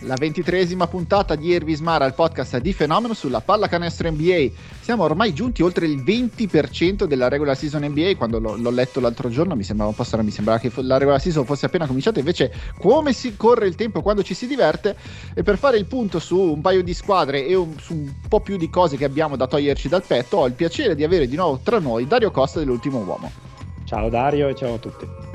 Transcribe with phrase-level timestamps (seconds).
[0.00, 4.48] la ventitresima puntata di Ervismara, il podcast di fenomeno sulla pallacanestro NBA.
[4.80, 8.14] Siamo ormai giunti oltre il 20% della regular season NBA.
[8.16, 10.98] Quando l'ho, l'ho letto l'altro giorno mi sembrava un po' strano, mi sembrava che la
[10.98, 12.18] regular season fosse appena cominciata.
[12.18, 14.96] Invece, come si corre il tempo quando ci si diverte?
[15.34, 18.40] E per fare il punto su un paio di squadre e un, su un po'
[18.40, 21.36] più di cose che abbiamo da toglierci dal petto, ho il piacere di avere di
[21.36, 23.30] nuovo tra noi Dario Costa dell'ultimo uomo.
[23.84, 25.27] Ciao Dario e ciao a tutti.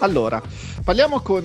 [0.00, 0.40] Allora,
[0.84, 1.44] parliamo con.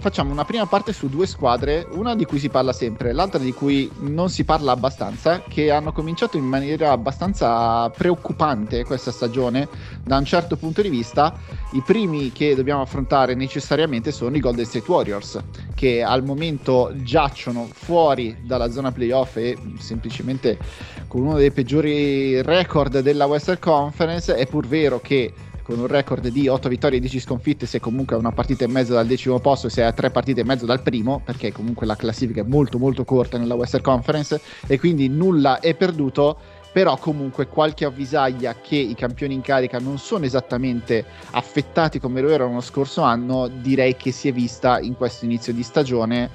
[0.00, 3.54] Facciamo una prima parte su due squadre, una di cui si parla sempre, l'altra di
[3.54, 9.68] cui non si parla abbastanza, che hanno cominciato in maniera abbastanza preoccupante questa stagione
[10.02, 11.34] da un certo punto di vista.
[11.72, 15.40] I primi che dobbiamo affrontare necessariamente sono i Golden State Warriors,
[15.74, 20.58] che al momento giacciono fuori dalla zona playoff e semplicemente
[21.06, 24.34] con uno dei peggiori record della Western Conference.
[24.34, 25.32] È pur vero che
[25.64, 28.68] con un record di 8 vittorie e 10 sconfitte, se comunque a una partita e
[28.68, 31.96] mezzo dal decimo posto, se a 3 partite e mezzo dal primo, perché comunque la
[31.96, 36.36] classifica è molto molto corta nella Western Conference e quindi nulla è perduto
[36.74, 42.28] però comunque qualche avvisaglia che i campioni in carica non sono esattamente affettati come lo
[42.30, 46.28] erano lo scorso anno, direi che si è vista in questo inizio di stagione.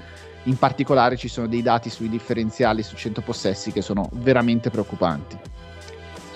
[0.43, 5.58] In particolare ci sono dei dati sui differenziali su 100 possessi che sono veramente preoccupanti.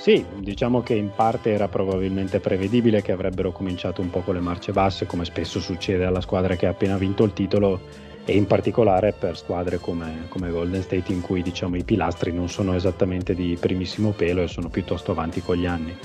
[0.04, 4.42] Sì, diciamo che in parte era probabilmente prevedibile che avrebbero cominciato un po' con le
[4.42, 7.80] marce basse, come spesso succede alla squadra che ha appena vinto il titolo
[8.26, 12.50] e in particolare per squadre come, come Golden State in cui diciamo, i pilastri non
[12.50, 15.96] sono esattamente di primissimo pelo e sono piuttosto avanti con gli anni.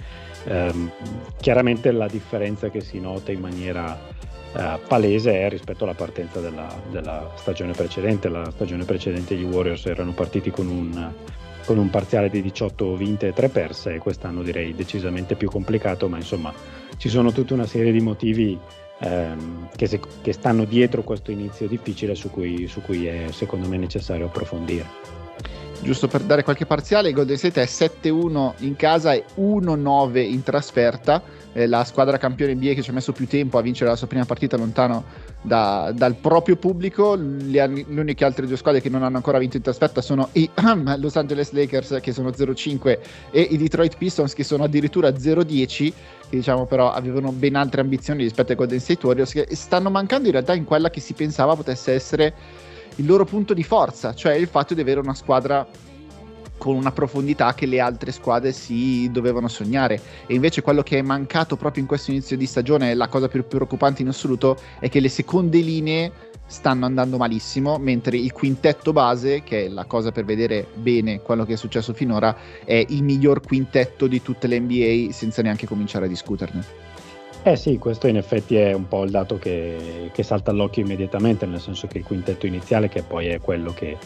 [0.44, 0.92] Um,
[1.41, 3.98] chiaramente la differenza che si nota in maniera
[4.52, 8.28] uh, palese è rispetto alla partenza della, della stagione precedente.
[8.28, 11.12] La stagione precedente gli Warriors erano partiti con un
[11.69, 16.16] con un parziale di 18 vinte e 3 perse quest'anno direi decisamente più complicato, ma
[16.16, 16.50] insomma
[16.97, 18.59] ci sono tutta una serie di motivi
[19.00, 23.69] ehm, che, se, che, stanno dietro questo inizio difficile su cui, su cui è secondo
[23.69, 24.87] me necessario approfondire.
[25.81, 31.22] Giusto per dare qualche parziale, Golden State è 7-1 in casa e 1-9 in trasferta.
[31.53, 34.06] Eh, la squadra campione NBA che ci ha messo più tempo a vincere la sua
[34.06, 35.05] prima partita lontano
[35.41, 37.15] da, dal proprio pubblico.
[37.15, 40.50] Le, le, uniche altre due squadre che non hanno ancora vinto in trasferta sono i
[40.99, 42.99] Los Angeles Lakers che sono 0-5
[43.31, 45.93] e i Detroit Pistons che sono addirittura 0-10
[46.28, 50.27] che diciamo però avevano ben altre ambizioni rispetto ai Golden State Warriors che stanno mancando
[50.27, 52.34] in realtà in quella che si pensava potesse essere
[52.98, 55.66] il loro punto di forza, cioè il fatto di avere una squadra
[56.59, 60.00] con una profondità che le altre squadre si dovevano sognare.
[60.26, 63.47] E invece quello che è mancato proprio in questo inizio di stagione, la cosa più
[63.47, 66.12] preoccupante in assoluto, è che le seconde linee
[66.47, 71.44] stanno andando malissimo, mentre il quintetto base, che è la cosa per vedere bene quello
[71.44, 76.06] che è successo finora, è il miglior quintetto di tutte le NBA senza neanche cominciare
[76.06, 76.88] a discuterne.
[77.48, 81.47] Eh sì, questo in effetti è un po' il dato che, che salta all'occhio immediatamente,
[81.47, 83.97] nel senso che il quintetto iniziale, che poi è quello che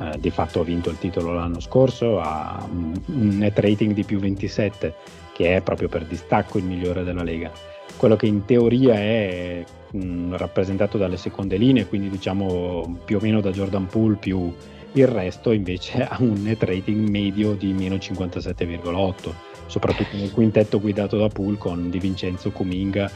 [0.00, 2.94] eh, di fatto ha vinto il titolo l'anno scorso, ha un,
[3.36, 4.94] net rating di più 27
[5.34, 7.50] che è proprio per distacco il migliore della Lega.
[7.94, 13.20] Quello che in teoria è mh, mm, rappresentato dalle seconde linee, quindi diciamo più o
[13.20, 14.50] meno da Jordan Poole più
[14.92, 19.32] il resto invece ha un net rating medio di meno 57,8,
[19.68, 23.08] soprattutto nel quintetto guidato da Poole con Di Vincenzo Kuminga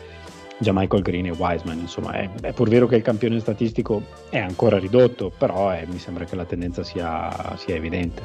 [0.62, 1.78] già Michael Green e Wiseman.
[1.78, 5.98] Insomma, è, è, pur vero che il campione statistico è ancora ridotto, però è, mi
[5.98, 8.22] sembra che la tendenza sia, sia evidente.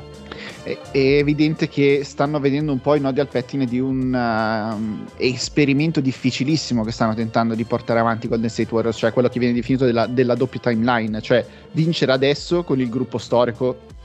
[0.63, 5.11] È, è, evidente che stanno vedendo un po' i nodi al pettine di un uh,
[5.17, 9.53] esperimento difficilissimo che stanno tentando di portare avanti Golden State Warriors, cioè quello che viene
[9.53, 13.95] definito della, della doppia timeline, cioè vincere adesso con il gruppo storico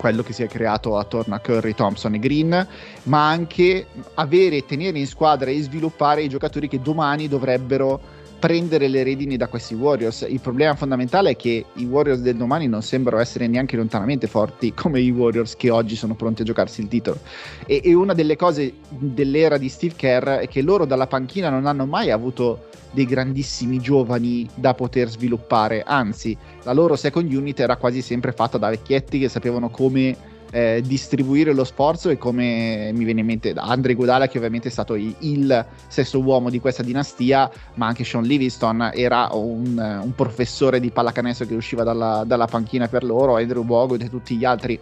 [0.00, 2.66] quello che si è creato attorno a Curry, Thompson e Green,
[3.02, 8.00] ma anche avere tenere in squadra e sviluppare i giocatori che domani dovrebbero
[8.40, 10.26] prendere le redini da questi Warriors.
[10.28, 14.72] Il problema fondamentale è che i Warriors del domani non sembrano essere neanche lontanamente forti
[14.74, 17.18] come i Warriors che oggi sono pronti a giocarsi il titolo.
[17.66, 21.66] E, e una delle cose dell'era di Steve Kerr è che loro dalla panchina non
[21.66, 27.76] hanno mai avuto dei grandissimi giovani da poter sviluppare, anzi la loro second unit era
[27.76, 30.16] quasi sempre fatta da vecchietti che sapevano come
[30.52, 34.70] eh, distribuire lo sforzo e come mi viene in mente Andre Godala che ovviamente è
[34.70, 40.80] stato il, sesto uomo di questa dinastia ma anche Sean Livingston era un, un professore
[40.80, 44.78] di pallacanestro che usciva dalla, dalla, panchina per loro Andrew Bogut e tutti gli altri.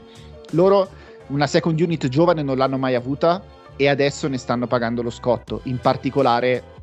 [0.53, 0.89] Loro
[1.29, 3.43] una second unit giovane non l'hanno mai avuta
[3.77, 6.77] e adesso ne stanno pagando lo scotto in particolare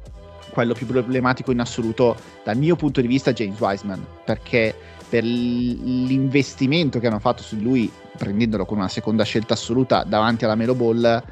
[0.52, 4.74] quello più problematico in assoluto dal mio punto di vista James Wiseman, perché
[5.10, 10.56] per l'investimento che hanno fatto su lui, prendendolo con una seconda scelta assoluta davanti alla
[10.56, 11.24] Melo Ball,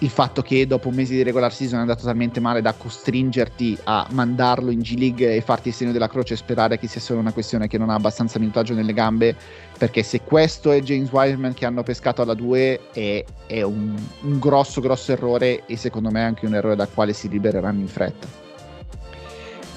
[0.00, 3.78] il fatto che dopo un mese di regular season è andato talmente male da costringerti
[3.84, 7.00] a mandarlo in G League e farti il segno della croce e sperare che sia
[7.00, 9.34] solo una questione che non ha abbastanza minutaggio nelle gambe,
[9.78, 14.38] perché se questo è James Wiseman che hanno pescato alla 2 è, è un, un
[14.38, 18.45] grosso grosso errore e secondo me anche un errore dal quale si libereranno in fretta.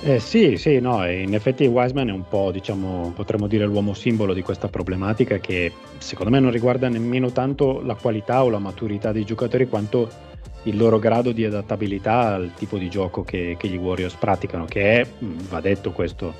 [0.01, 4.33] Eh, sì, sì, no, in effetti Wiseman è un po', diciamo, potremmo dire l'uomo simbolo
[4.33, 9.11] di questa problematica che secondo me non riguarda nemmeno tanto la qualità o la maturità
[9.11, 10.09] dei giocatori quanto
[10.63, 15.01] il loro grado di adattabilità al tipo di gioco che, che gli Warriors praticano, che
[15.01, 16.33] è, mm, va detto questo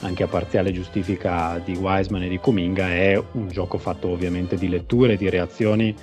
[0.00, 4.68] anche a parziale giustifica di Wiseman e di Kuminga, è un gioco fatto ovviamente di
[4.68, 5.94] letture, di reazioni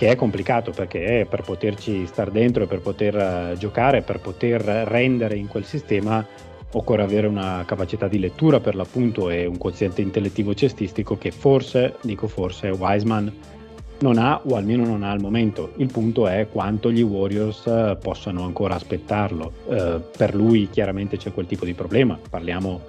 [0.00, 4.62] che è complicato perché per poterci stare dentro e per poter uh, giocare, per poter
[4.62, 6.26] rendere in quel sistema
[6.72, 11.96] occorre avere una capacità di lettura per l'appunto e un quoziente intellettivo cestistico che forse,
[12.00, 13.30] dico forse, Wiseman
[13.98, 15.72] non ha o almeno non ha al momento.
[15.76, 19.52] Il punto è quanto gli Warriors uh, possano ancora aspettarlo.
[19.66, 22.18] Uh, per lui chiaramente c'è quel tipo di problema.
[22.30, 22.80] Parliamo,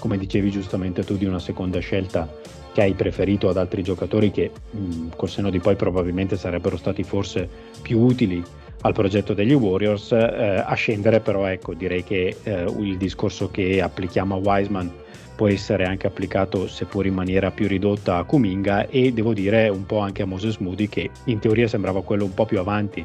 [0.00, 2.28] come dicevi giustamente tu, di una seconda scelta
[2.76, 7.04] che hai preferito ad altri giocatori che mh, col seno di poi probabilmente sarebbero stati
[7.04, 7.48] forse
[7.80, 8.44] più utili
[8.82, 10.12] al progetto degli Warriors.
[10.12, 14.92] Eh, a scendere però ecco direi che eh, il discorso che applichiamo a Wiseman
[15.34, 19.86] può essere anche applicato seppur in maniera più ridotta a Kuminga e devo dire un
[19.86, 23.02] po' anche a Moses Moody che in teoria sembrava quello un po' più avanti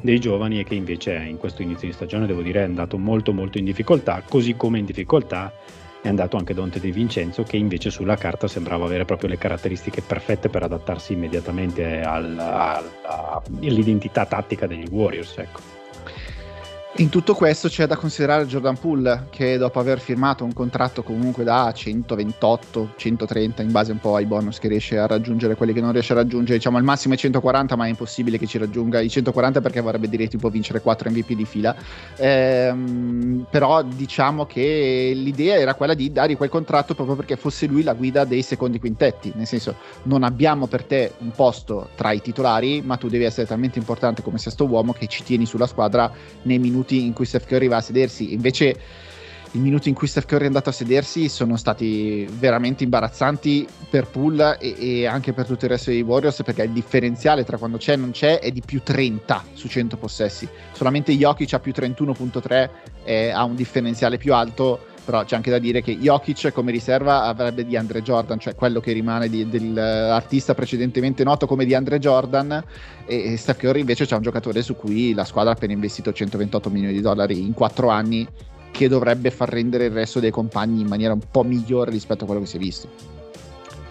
[0.00, 3.32] dei giovani e che invece in questo inizio di stagione devo dire è andato molto
[3.32, 5.52] molto in difficoltà così come in difficoltà
[6.04, 10.02] è andato anche Dante De Vincenzo che invece sulla carta sembrava avere proprio le caratteristiche
[10.02, 12.90] perfette per adattarsi immediatamente al, al,
[13.62, 15.38] all'identità tattica degli Warriors.
[15.38, 15.73] Ecco.
[16.98, 21.42] In tutto questo c'è da considerare Jordan Poole che dopo aver firmato un contratto comunque
[21.42, 25.80] da 128, 130 in base un po' ai bonus che riesce a raggiungere, quelli che
[25.80, 29.00] non riesce a raggiungere, diciamo al massimo è 140 ma è impossibile che ci raggiunga
[29.00, 31.74] i 140 perché vorrebbe dire tipo vincere 4 MVP di fila.
[32.14, 37.82] Ehm, però diciamo che l'idea era quella di dargli quel contratto proprio perché fosse lui
[37.82, 39.74] la guida dei secondi quintetti, nel senso
[40.04, 44.22] non abbiamo per te un posto tra i titolari ma tu devi essere talmente importante
[44.22, 46.08] come sia sto uomo che ci tieni sulla squadra
[46.42, 48.32] nei minuti minuti in cui Steph Curry va a sedersi.
[48.32, 48.76] Invece
[49.52, 54.06] i minuti in cui Steph Curry è andato a sedersi sono stati veramente imbarazzanti per
[54.08, 57.76] Poole e, e, anche per tutto il resto dei Warriors perché il differenziale tra quando
[57.76, 60.48] c'è e non c'è è di più 30 su 100 possessi.
[60.72, 62.68] Solamente Jokic ha più 31.3
[63.04, 67.24] e ha un differenziale più alto però c'è anche da dire che Jokic come riserva
[67.24, 71.98] avrebbe di Andre Jordan, cioè quello che rimane di, dell'artista precedentemente noto come di Andre
[71.98, 72.64] Jordan
[73.06, 76.70] e Steph Curry invece c'è un giocatore su cui la squadra ha appena investito 128
[76.70, 78.26] milioni di dollari in 4 anni
[78.70, 82.26] che dovrebbe far rendere il resto dei compagni in maniera un po' migliore rispetto a
[82.26, 82.88] quello che si è visto.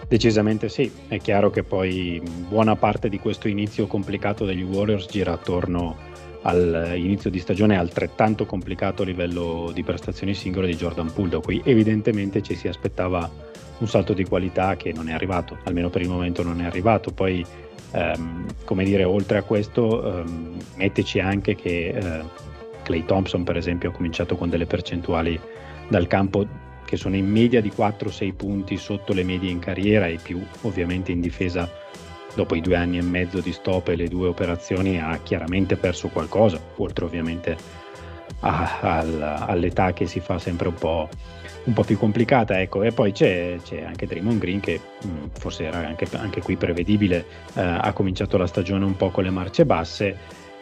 [0.06, 5.32] Decisamente sì, è chiaro che poi buona parte di questo inizio complicato degli Warriors gira
[5.32, 6.12] attorno
[6.44, 11.60] all'inizio di stagione altrettanto complicato a livello di prestazioni singole di Jordan Poole, da cui
[11.64, 13.30] evidentemente ci si aspettava
[13.78, 17.10] un salto di qualità che non è arrivato, almeno per il momento non è arrivato.
[17.12, 17.44] Poi,
[17.92, 22.22] ehm, come dire, oltre a questo, ehm, metteci anche che eh,
[22.82, 25.38] Clay Thompson, per esempio, ha cominciato con delle percentuali
[25.88, 26.46] dal campo
[26.84, 31.10] che sono in media di 4-6 punti sotto le medie in carriera e più ovviamente
[31.12, 31.68] in difesa
[32.34, 36.08] dopo i due anni e mezzo di stop e le due operazioni ha chiaramente perso
[36.08, 37.56] qualcosa, oltre ovviamente
[38.40, 41.08] a, a, all'età che si fa sempre un po',
[41.64, 42.60] un po più complicata.
[42.60, 42.82] Ecco.
[42.82, 46.56] E poi c'è, c'è, anche Draymond Green che mh, mm, forse era anche, anche qui
[46.56, 50.16] prevedibile, eh, ha cominciato la stagione un po' con le marce basse.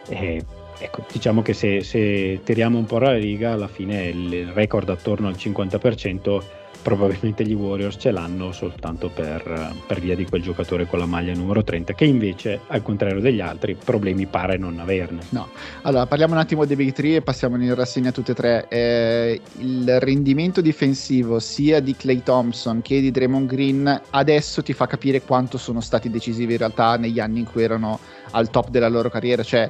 [0.07, 0.43] E,
[0.79, 5.27] ecco, diciamo che se, se tiriamo un po' la riga, alla fine il record attorno
[5.27, 10.99] al 50% probabilmente gli Warriors ce l'hanno soltanto per, per, via di quel giocatore con
[10.99, 15.21] la maglia numero 30 che invece al contrario degli altri problemi pare non averne.
[15.29, 15.47] No.
[15.83, 18.67] Allora parliamo un attimo dei Big 3 e passiamo in rassegna tutte e tre.
[18.67, 24.85] Eh, il rendimento difensivo sia di Clay Thompson che di Draymond Green adesso ti fa
[24.85, 27.99] capire quanto sono stati decisivi in realtà negli anni in cui erano
[28.33, 29.69] al top della loro carriera cioè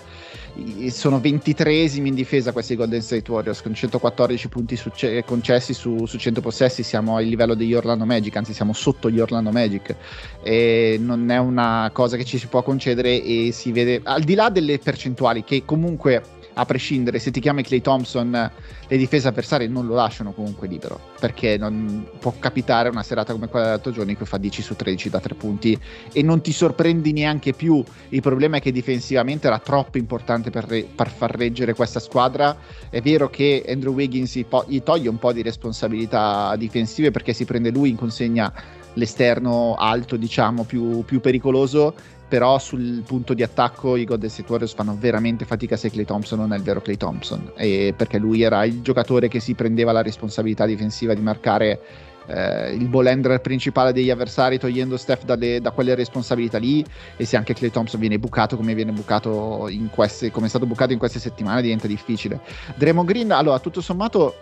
[0.89, 6.17] sono 23esimi in difesa questi Golden State Warriors con 114 punti succe- concessi su, su,
[6.17, 9.95] 100 possessi siamo al livello degli Orlando Magic anzi siamo sotto gli Orlando Magic.
[10.43, 14.35] E non è una cosa che ci si può concedere e si vede al di
[14.35, 16.21] là delle percentuali che comunque
[16.53, 18.51] a prescindere se ti chiami Clay Thompson
[18.87, 23.47] le difese avversarie non lo lasciano comunque libero perché non può capitare una serata come
[23.47, 25.79] quella dell'altro giorno in cui fa 10 su 13 da 3 punti
[26.11, 27.83] e non ti sorprendi neanche più.
[28.09, 32.57] Il problema è che difensivamente era troppo importante per, re- per far reggere questa squadra.
[32.89, 37.33] È vero che Andrew Wiggins gli, po- gli toglie un po' di responsabilità difensive perché
[37.33, 38.51] si prende lui in consegna
[38.95, 41.95] l'esterno alto diciamo più, più pericoloso
[42.33, 46.39] però sul punto di attacco i Golden State Warriors fanno veramente fatica se Clay Thompson
[46.39, 47.51] non è il vero Clay Thompson.
[47.55, 51.79] Perché lui era il giocatore che si prendeva la responsabilità difensiva di marcare
[52.25, 56.83] eh, il ball handler principale degli avversari togliendo Steph dalle, da quelle responsabilità lì.
[57.17, 60.65] E se anche Clay Thompson viene bucato come viene bucato in queste come è stato
[60.65, 62.39] bucato in queste settimane diventa difficile.
[62.73, 64.33] Draymond Green allora tutto sommato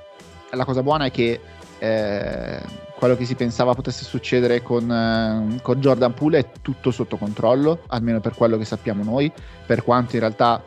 [0.51, 1.41] la cosa buona è che
[1.81, 2.61] eh,
[2.95, 7.79] quello che si pensava potesse succedere con, eh, con Jordan Poole è tutto sotto controllo,
[7.87, 9.31] almeno per quello che sappiamo noi,
[9.65, 10.63] per quanto in realtà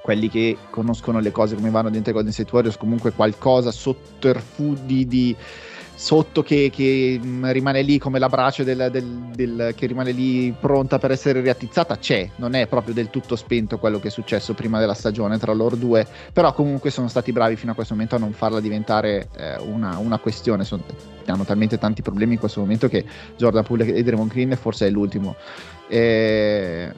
[0.00, 5.06] quelli che conoscono le cose come vanno dentro i Golden State Warriors comunque qualcosa sotterfugi
[5.06, 5.36] di
[5.98, 10.54] sotto che, che, mm, rimane lì come la brace del, del, del, che rimane lì
[10.58, 14.54] pronta per essere riattizzata c'è, non è proprio del tutto spento quello che è successo
[14.54, 18.14] prima della stagione tra loro due, però comunque sono stati bravi fino a questo momento
[18.14, 20.84] a non farla diventare eh, una, una, questione, sono,
[21.26, 23.04] hanno talmente tanti problemi in questo momento che
[23.36, 25.34] Jordan Poole e Draymond Green forse è l'ultimo.
[25.88, 26.92] Eh,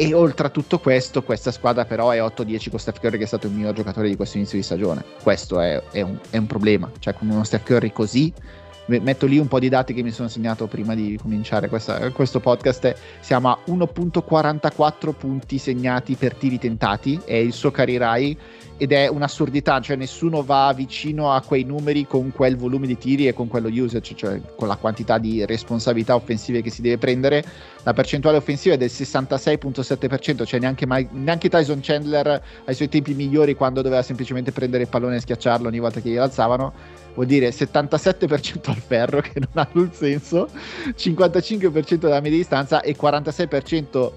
[0.00, 3.26] e oltre a tutto questo, questa squadra però è 8-10 con Steph Curry che è
[3.26, 5.04] stato il miglior giocatore di questo inizio di stagione.
[5.24, 6.88] Questo è, è, un, è un, problema.
[7.00, 8.32] Cioè con uno Steph Curry così,
[8.86, 12.38] metto lì un po' di dati che mi sono segnato prima di cominciare questa, questo
[12.38, 12.94] podcast.
[13.18, 18.36] Siamo a 1.44 punti segnati per tiri tentati, è il suo career high
[18.76, 23.26] ed è un'assurdità, cioè nessuno va vicino a quei numeri con quel volume di tiri
[23.26, 27.44] e con quello usage, cioè con la quantità di responsabilità offensive che si deve prendere.
[27.84, 33.14] La percentuale offensiva è del 66.7%, cioè neanche, mai, neanche Tyson Chandler ai suoi tempi
[33.14, 36.72] migliori quando doveva semplicemente prendere il pallone e schiacciarlo ogni volta che gli alzavano.
[37.14, 40.48] Vuol dire 77% al ferro, che non ha nulla senso,
[40.96, 44.10] 55% dalla media distanza e 46%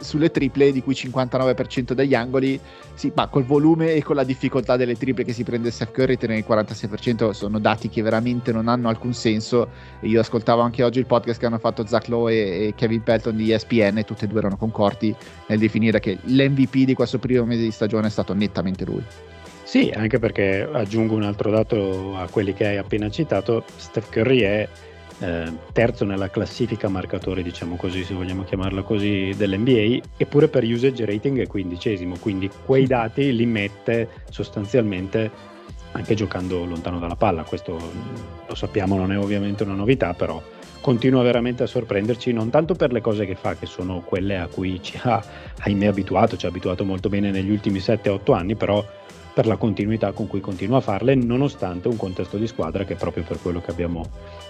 [0.00, 2.58] sulle triple, di cui 59% degli angoli,
[2.94, 6.16] sì, ma col volume e con la difficoltà delle triple che si prende Steph Curry,
[6.16, 9.68] tenere il 46% sono dati che veramente non hanno alcun senso.
[10.00, 13.52] io ascoltavo anche oggi il podcast che hanno fatto Zach Lowe e, Kevin Pelton di
[13.52, 15.14] ESPN, e tutti e due erano concordi
[15.48, 19.04] nel definire che l'MVP di questo primo mese di stagione è stato nettamente lui.
[19.62, 24.40] Sì, anche perché aggiungo un altro dato a quelli che hai appena citato, Steph Curry
[24.40, 24.68] è
[25.18, 31.04] eh, terzo nella classifica marcatori, diciamo così, se vogliamo chiamarla così, dell'NBA, eppure per usage
[31.04, 35.54] rating è quindicesimo, quindi quei dati li mette sostanzialmente
[35.92, 37.78] anche giocando lontano dalla palla, questo
[38.46, 40.42] lo sappiamo, non è ovviamente una novità, però
[40.82, 44.46] continua veramente a sorprenderci, non tanto per le cose che fa, che sono quelle a
[44.46, 45.24] cui ci ha,
[45.60, 48.84] ahimè, abituato, ci ha abituato molto bene negli ultimi 7-8 anni, però
[49.32, 53.22] per la continuità con cui continua a farle, nonostante un contesto di squadra che proprio
[53.22, 54.08] per quello che abbiamo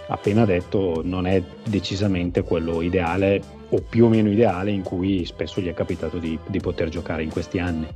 [0.08, 5.60] appena detto non è decisamente quello ideale o più o meno ideale in cui spesso
[5.60, 7.86] gli è capitato di, di poter giocare in questi anni.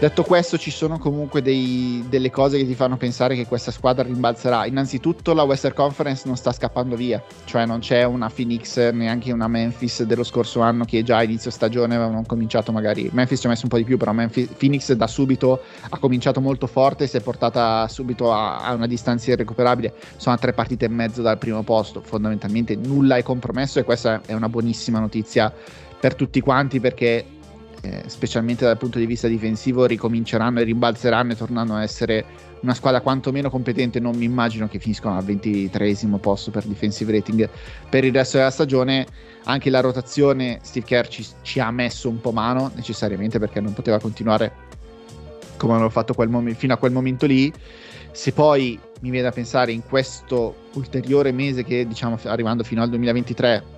[0.00, 4.04] Detto questo, ci sono comunque dei, delle cose che ti fanno pensare che questa squadra
[4.04, 4.64] rimbalzerà.
[4.64, 9.48] Innanzitutto, la Western Conference non sta scappando via, cioè non c'è una Phoenix, neanche una
[9.48, 13.10] Memphis dello scorso anno che già a inizio stagione avevano cominciato magari.
[13.12, 16.40] Memphis ci ha messo un po' di più, però Memphis, Phoenix da subito ha cominciato
[16.40, 19.94] molto forte, si è portata subito a, a una distanza irrecuperabile.
[20.16, 24.20] Sono a tre partite e mezzo dal primo posto, fondamentalmente nulla è compromesso e questa
[24.24, 25.52] è una buonissima notizia
[25.98, 27.24] per tutti quanti perché
[27.80, 32.24] eh, specialmente dal punto di vista difensivo, ricominceranno e rimbalzeranno e tornando a essere
[32.60, 34.00] una squadra quantomeno competente.
[34.00, 37.48] Non mi immagino che finiscono al 23 posto per defensive rating
[37.88, 39.06] per il resto della stagione.
[39.44, 43.72] Anche la rotazione, Steve Kerr ci, ci ha messo un po' mano necessariamente perché non
[43.72, 44.66] poteva continuare
[45.56, 47.52] come hanno fatto mom- fino a quel momento lì.
[48.10, 52.88] Se poi mi viene da pensare in questo ulteriore mese che diciamo arrivando fino al
[52.88, 53.76] 2023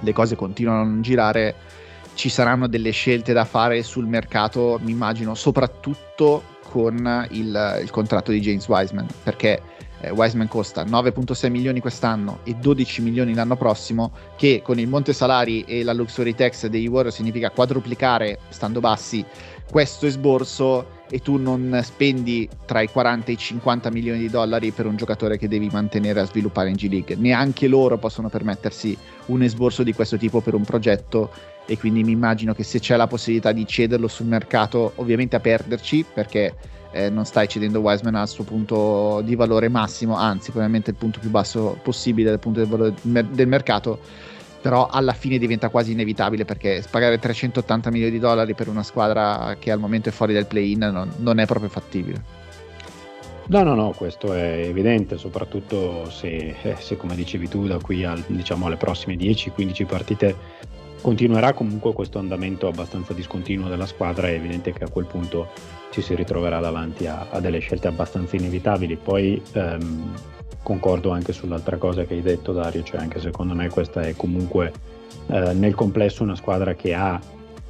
[0.00, 1.54] le cose continuano a non girare
[2.16, 8.32] ci saranno delle scelte da fare sul mercato, mi immagino, soprattutto con il, il contratto
[8.32, 9.60] di James Wiseman, perché
[10.00, 15.12] eh, Wiseman costa 9.6 milioni quest'anno e 12 milioni l'anno prossimo, che con il monte
[15.12, 19.24] salari e la luxury tax dei Warriors significa quadruplicare, stando bassi,
[19.70, 24.70] questo esborso e tu non spendi tra i 40 e i 50 milioni di dollari
[24.70, 27.14] per un giocatore che devi mantenere a sviluppare in G League.
[27.16, 28.96] Neanche loro possono permettersi
[29.26, 31.30] un esborso di questo tipo per un progetto
[31.66, 35.40] e quindi mi immagino che se c'è la possibilità di cederlo sul mercato, ovviamente a
[35.40, 36.54] perderci perché
[36.92, 41.18] eh, non stai cedendo Wiseman al suo punto di valore massimo, anzi probabilmente il punto
[41.18, 43.98] più basso possibile dal punto del, valore del mercato
[44.66, 49.54] però alla fine diventa quasi inevitabile perché pagare 380 milioni di dollari per una squadra
[49.60, 52.20] che al momento è fuori dal play-in non, non è proprio fattibile.
[53.48, 58.02] No, no, no, questo è evidente, soprattutto se, eh, se come dicevi tu, da qui
[58.02, 60.36] al, diciamo, alle prossime 10-15 partite
[61.06, 65.50] continuerà comunque questo andamento abbastanza discontinuo della squadra, è evidente che a quel punto
[65.92, 68.96] ci si ritroverà davanti a, a delle scelte abbastanza inevitabili.
[68.96, 70.16] Poi ehm,
[70.64, 74.72] concordo anche sull'altra cosa che hai detto Dario, cioè anche secondo me questa è comunque
[75.28, 77.20] eh, nel complesso una squadra che ha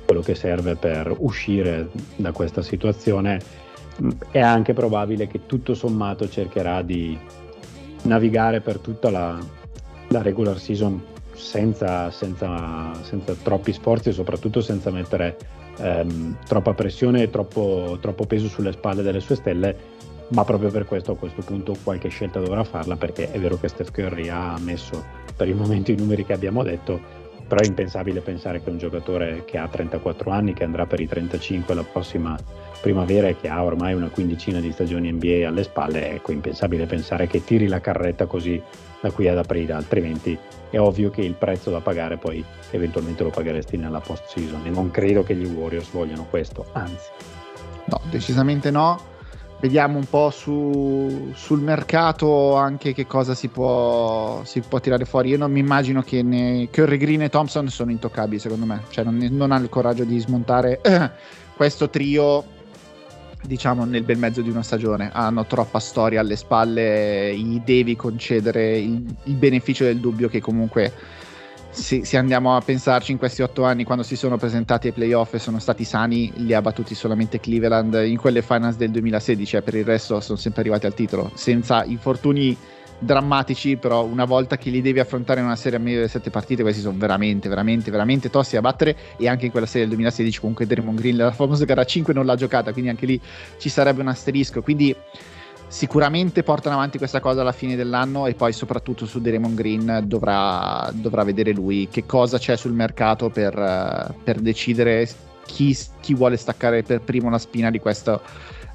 [0.06, 3.38] quello che serve per uscire da questa situazione.
[4.30, 7.18] È anche probabile che tutto sommato cercherà di
[8.04, 9.38] navigare per tutta la,
[10.08, 15.36] la regular season senza, senza, senza, troppi sforzi e soprattutto senza mettere
[15.78, 19.94] ehm, troppa pressione e troppo, troppo peso sulle spalle delle sue stelle
[20.28, 23.68] ma proprio per questo a questo punto qualche scelta dovrà farla perché è vero che
[23.68, 25.04] Steph Curry ha messo
[25.36, 27.00] per il momento i numeri che abbiamo detto
[27.46, 31.06] però è impensabile pensare che un giocatore che ha 34 anni che andrà per i
[31.06, 32.36] 35 la prossima
[32.80, 37.44] primavera che ha ormai una quindicina di stagioni NBA alle spalle ecco impensabile pensare che
[37.44, 38.60] tiri la carretta così
[39.00, 40.38] da qui ad aprile altrimenti
[40.70, 44.70] è ovvio che il prezzo da pagare poi eventualmente lo pagheresti nella post season e
[44.70, 47.10] non credo che gli Warriors vogliano questo anzi
[47.84, 49.14] no decisamente no
[49.58, 55.30] vediamo un po' su, sul mercato anche che cosa si può, si può, tirare fuori.
[55.30, 58.82] Io non mi immagino che ne, Curry Green e Thompson sono intoccabili, secondo me.
[58.90, 61.10] Cioè, non, non ha il coraggio di smontare eh,
[61.56, 62.44] questo trio,
[63.46, 65.10] diciamo, nel bel mezzo di una stagione.
[65.12, 70.92] Hanno troppa storia alle spalle, gli devi concedere il, il beneficio del dubbio che comunque
[71.70, 75.34] se, se, andiamo a pensarci in questi otto anni quando si sono presentati ai playoff
[75.34, 79.62] e sono stati sani li ha battuti solamente Cleveland in quelle finals del 2016 e
[79.62, 82.56] per il resto sono sempre arrivati al titolo senza infortuni
[82.98, 86.30] drammatici però una volta che li devi affrontare in una serie a meglio delle sette
[86.30, 88.96] partite questi sono veramente veramente veramente tossi a battere.
[89.16, 92.26] E anche in quella serie del 2016 comunque Draymond Green la famosa gara 5 non
[92.26, 93.20] l'ha giocata quindi anche lì
[93.58, 94.62] ci sarebbe un asterisco.
[94.62, 94.94] Quindi
[95.68, 100.90] sicuramente portano avanti questa cosa alla fine dell'anno e poi soprattutto su Draymond Green dovrà,
[100.92, 105.08] dovrà vedere lui che cosa c'è sul mercato per, per decidere
[105.44, 108.20] chi, chi, vuole staccare per primo la spina di questa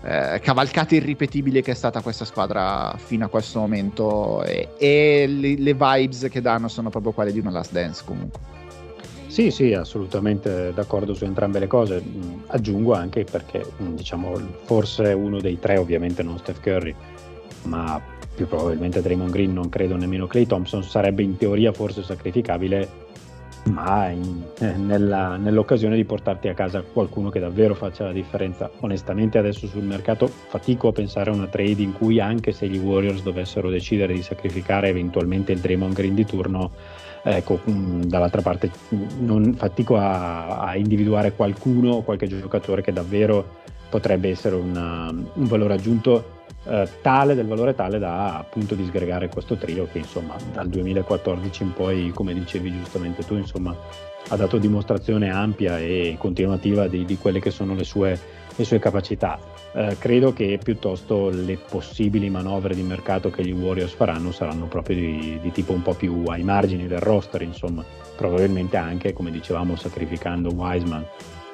[0.03, 5.55] eh, cavalcata irripetibile che è stata questa squadra fino a questo momento e, e le,
[5.57, 8.39] le vibes che danno sono proprio quelle di una last dance comunque.
[9.27, 12.03] Sì, sì, assolutamente d'accordo su entrambe le cose.
[12.05, 16.93] Mm, aggiungo anche perché, mm, diciamo, forse uno dei tre, ovviamente non Steph Curry,
[17.63, 18.01] ma
[18.35, 22.89] più probabilmente Draymond Green, non credo nemmeno Clay Thompson, sarebbe in teoria forse sacrificabile,
[23.65, 28.69] ma in, eh, nella, nell'occasione di portarti a casa qualcuno che davvero faccia la differenza.
[28.79, 32.77] Onestamente adesso sul mercato fatico a pensare a una trade in cui anche se gli
[32.77, 36.71] Warriors dovessero decidere di sacrificare eventualmente il Draymond Green di turno,
[37.23, 43.59] ecco, mm, dall'altra parte mm, non fatico a, a, individuare qualcuno, qualche giocatore che davvero
[43.89, 49.55] potrebbe essere una, un valore aggiunto eh, tale, del valore tale da appunto disgregare questo
[49.55, 53.75] trio che insomma dal 2014 in poi, come dicevi giustamente tu, insomma
[54.27, 58.17] ha dato dimostrazione ampia e continuativa di, di quelle che sono le sue,
[58.55, 59.39] le sue capacità.
[59.73, 64.95] Eh, credo che piuttosto le possibili manovre di mercato che gli Warriors faranno saranno proprio
[64.95, 67.83] di, di, tipo un po' più ai margini del roster, insomma,
[68.15, 71.05] probabilmente anche, come dicevamo, sacrificando Wiseman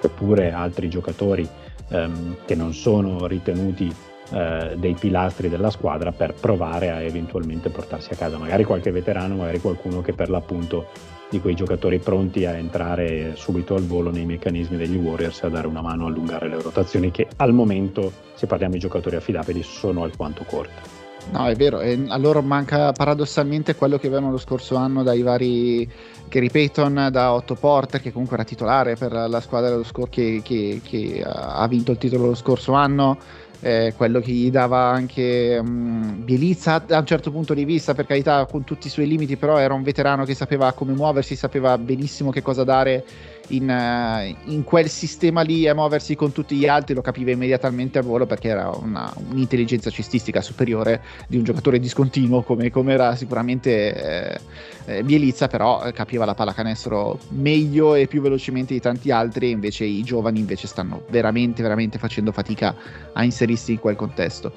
[0.02, 1.48] oppure altri giocatori
[1.90, 3.92] ehm, che non sono ritenuti
[4.32, 9.36] eh, dei pilastri della squadra per provare a eventualmente portarsi a casa magari qualche veterano,
[9.36, 10.88] magari qualcuno che per l'appunto
[11.30, 15.68] di quei giocatori pronti a entrare subito al volo nei meccanismi degli Warriors a dare
[15.68, 20.04] una mano a allungare le rotazioni che al momento, se parliamo di giocatori affidabili, sono
[20.04, 21.06] alquanto corte.
[21.32, 25.22] No, è vero, e a loro manca paradossalmente quello che avevano lo scorso anno dai
[25.22, 25.90] vari
[26.30, 29.78] Gary Payton, da Otto Porter, che comunque era titolare per la squadra
[30.10, 33.18] che, che, che ha vinto il titolo lo scorso anno
[33.60, 38.06] eh, quello che gli dava anche um, Bielizza da un certo punto di vista, per
[38.06, 41.78] carità, con tutti i suoi limiti, però era un veterano che sapeva come muoversi, sapeva
[41.78, 43.04] benissimo che cosa dare
[43.50, 47.98] in, uh, in, quel sistema lì a muoversi con tutti gli altri lo capiva immediatamente
[47.98, 53.16] al volo perché era una, un'intelligenza cestistica superiore di un giocatore discontinuo come, come era
[53.16, 54.40] sicuramente eh,
[54.86, 59.86] eh, Bielizza però eh, capiva la pallacanestro meglio e più velocemente di tanti altri invece
[59.86, 62.76] i giovani invece stanno veramente veramente facendo fatica
[63.14, 64.54] a inserirsi in quel contesto.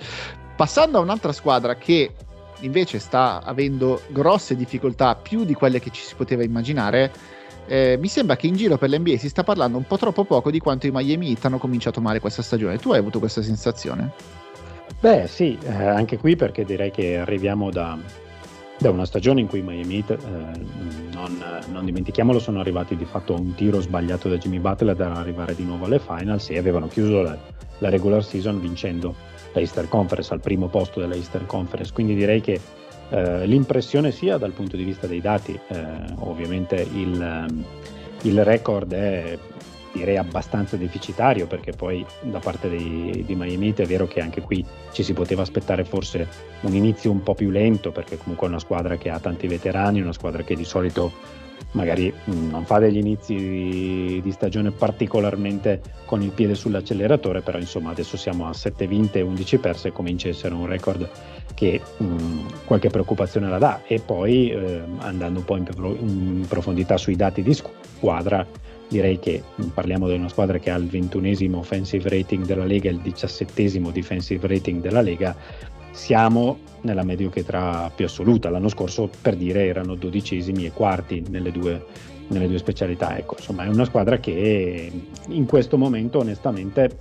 [0.57, 2.11] Passando a un'altra squadra che
[2.61, 7.13] invece sta avendo grosse difficoltà più di quelle che ci si poteva immaginare
[7.71, 10.51] eh, mi sembra che in giro per l'NBA si sta parlando un po' troppo poco
[10.51, 12.79] di quanto i Miami Heat hanno cominciato male questa stagione.
[12.79, 14.11] Tu hai avuto questa sensazione?
[14.99, 17.97] Beh, sì, eh, anche qui perché direi che arriviamo da,
[18.77, 20.17] da una stagione in cui Miami Heat, eh,
[21.13, 25.13] non, non, dimentichiamolo, sono arrivati di fatto a un tiro sbagliato da Jimmy Butler da
[25.13, 27.39] arrivare di nuovo alle finals e avevano chiuso la,
[27.79, 29.15] la regular season vincendo
[29.53, 31.93] la Easter Conference al primo posto della Easter Conference.
[31.93, 32.61] Quindi direi che
[33.11, 35.85] eh, l'impressione sia dal punto di vista dei dati, eh,
[36.19, 37.47] ovviamente il,
[38.23, 39.39] il record è
[39.93, 44.65] direi abbastanza deficitario perché poi da parte dei, di Miami è vero che anche qui
[44.93, 46.29] ci si poteva aspettare forse
[46.61, 50.01] un inizio un po' più lento perché comunque è una squadra che ha tanti veterani,
[50.01, 51.11] una squadra che di solito
[51.73, 57.59] magari mm, non fa degli inizi di, di stagione particolarmente con il piede sull'acceleratore, però
[57.59, 61.09] insomma adesso siamo a 7 vinte e 11 perse comincia a essere un record
[61.55, 63.83] che mh, mm, qualche preoccupazione la dà.
[63.87, 65.67] E poi eh, andando un po' in,
[66.01, 68.47] in profondità sui dati di squadra
[68.91, 69.41] direi che
[69.73, 73.93] parliamo di una squadra che ha il ventunesimo offensive rating della Lega e il diciassettesimo
[73.93, 75.35] defensive rating della Lega,
[75.93, 78.51] siamo nella mediocrità più assoluta.
[78.51, 81.85] L'anno scorso, per dire, erano dodicesimi e quarti nelle due,
[82.29, 83.17] nelle due specialità.
[83.17, 84.91] Ecco, insomma, è una squadra che
[85.29, 86.99] in questo momento, onestamente,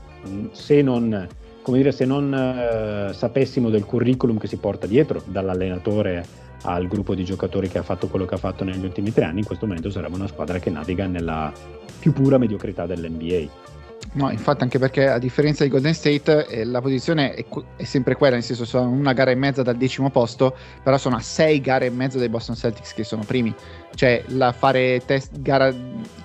[0.52, 1.28] se non,
[1.66, 7.24] dire, se non eh, sapessimo del curriculum che si porta dietro dall'allenatore al gruppo di
[7.24, 9.90] giocatori che ha fatto quello che ha fatto negli ultimi tre anni, in questo momento
[9.90, 11.52] sarebbe una squadra che naviga nella
[12.00, 13.78] più pura mediocrità dell'NBA.
[14.14, 18.16] No, infatti, anche perché a differenza di Golden State, eh, la posizione è, è, sempre
[18.16, 21.62] quella, nel senso sono una gara e mezza dal decimo posto, però sono a sei
[21.62, 23.54] gare e mezza dei Boston Celtics che sono primi.
[23.94, 25.72] Cioè, la fare test, gara,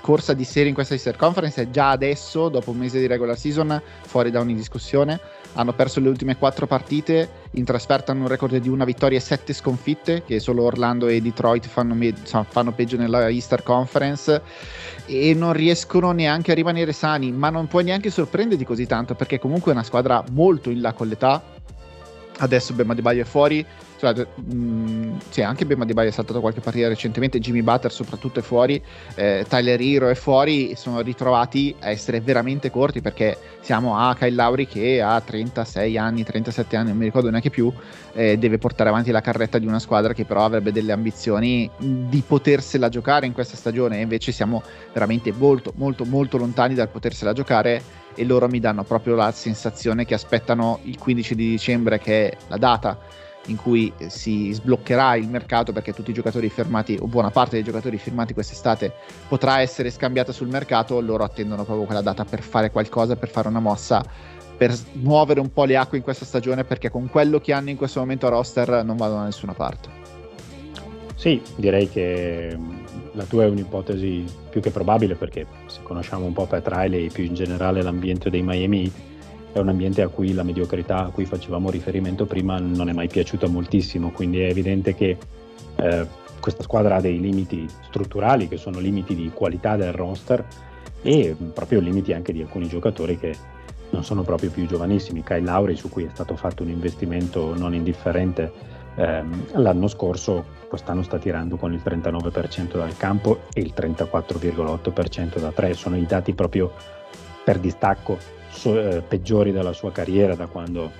[0.00, 3.36] corsa di serie in questa Easter Conference è già adesso, dopo un mese di regular
[3.36, 5.20] season, fuori da ogni discussione
[5.54, 9.20] hanno perso le ultime quattro partite, in trasferta hanno un record di una vittoria e
[9.20, 14.42] sette sconfitte, che solo Orlando e Detroit fanno, me- fanno peggio nella Easter Conference
[15.06, 19.38] e non riescono neanche a rimanere sani, ma non puoi neanche sorprenderti così tanto perché
[19.38, 21.42] comunque è una squadra molto in là con l'età.
[22.36, 23.64] Adesso Bema Di Baio è fuori,
[24.12, 27.92] cioè, mh, mm, sì, anche Bema Di Baio è saltato qualche partita recentemente, Jimmy Butter
[27.92, 28.82] soprattutto è fuori,
[29.14, 34.34] eh, Tyler Hero è fuori sono ritrovati a essere veramente corti perché siamo a Kyle
[34.34, 37.72] Lauri che ha 36 anni, 37 anni, non mi ricordo neanche più,
[38.12, 42.22] eh, deve portare avanti la carretta di una squadra che però avrebbe delle ambizioni di
[42.26, 44.62] potersela giocare in questa stagione e invece siamo
[44.92, 50.04] veramente molto molto molto lontani dal potersela giocare e loro mi danno proprio la sensazione
[50.04, 52.98] che aspettano il 15 di dicembre che è la data
[53.46, 57.64] in cui si sbloccherà il mercato perché tutti i giocatori firmati o buona parte dei
[57.64, 58.92] giocatori firmati quest'estate
[59.28, 63.48] potrà essere scambiata sul mercato, loro attendono proprio quella data per fare qualcosa, per fare
[63.48, 64.04] una mossa,
[64.56, 67.76] per muovere un po' le acque in questa stagione perché con quello che hanno in
[67.76, 70.02] questo momento a roster non vanno da nessuna parte.
[71.16, 72.56] Sì, direi che
[73.12, 77.10] la tua è un'ipotesi più che probabile perché se conosciamo un po' Pat Riley e
[77.10, 78.92] più in generale l'ambiente dei Miami
[79.54, 83.06] è un ambiente a cui la mediocrità a cui facevamo riferimento prima non è mai
[83.06, 85.16] piaciuta moltissimo, quindi è evidente che
[85.76, 86.06] eh,
[86.40, 90.44] questa squadra ha dei limiti strutturali che sono limiti di qualità del roster
[91.02, 93.32] e proprio limiti anche di alcuni giocatori che
[93.90, 95.22] non sono proprio più giovanissimi.
[95.22, 98.50] Kyle Lauri su cui è stato fatto un investimento non indifferente
[98.96, 105.52] ehm, l'anno scorso, quest'anno sta tirando con il 39% dal campo e il 34,8% da
[105.52, 106.72] 3, sono i dati proprio
[107.44, 108.42] per distacco
[109.06, 110.90] peggiori della sua carriera da quando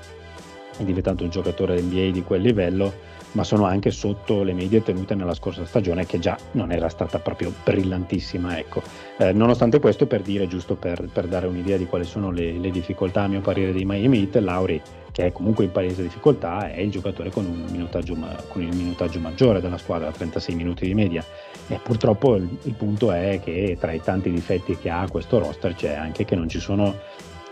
[0.77, 2.93] è diventato un giocatore NBA di quel livello,
[3.33, 7.19] ma sono anche sotto le medie tenute nella scorsa stagione che già non era stata
[7.19, 8.59] proprio brillantissima.
[8.59, 8.83] Ecco.
[9.19, 12.71] Eh, nonostante questo, per dire, giusto per, per, dare un'idea di quali sono le, le,
[12.71, 16.81] difficoltà a mio parere dei Miami Heat, Lauri, che è comunque in palese difficoltà, è
[16.81, 18.17] il giocatore con, un minutaggio,
[18.49, 21.25] con il minutaggio maggiore della squadra, 36 minuti di media.
[21.67, 25.75] E purtroppo il, il punto è che tra i tanti difetti che ha questo roster
[25.75, 26.95] c'è anche che non ci sono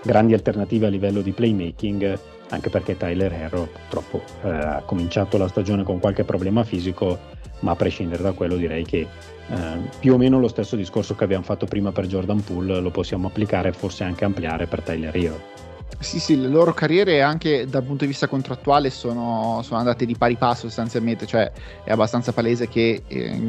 [0.03, 2.19] grandi alternative a livello di playmaking,
[2.51, 7.19] anche perché Tyler Herro purtroppo eh, ha cominciato la stagione con qualche problema fisico,
[7.61, 9.01] ma a prescindere da quello direi che
[9.49, 12.91] eh, più o meno lo stesso discorso che abbiamo fatto prima per Jordan Poole lo
[12.91, 15.72] possiamo applicare e forse anche ampliare per Tyler Hero.
[15.99, 20.17] Sì, sì, le loro carriere anche dal punto di vista contrattuale sono, sono andate di
[20.17, 21.51] pari passo sostanzialmente, cioè
[21.85, 23.41] è abbastanza palese che eh,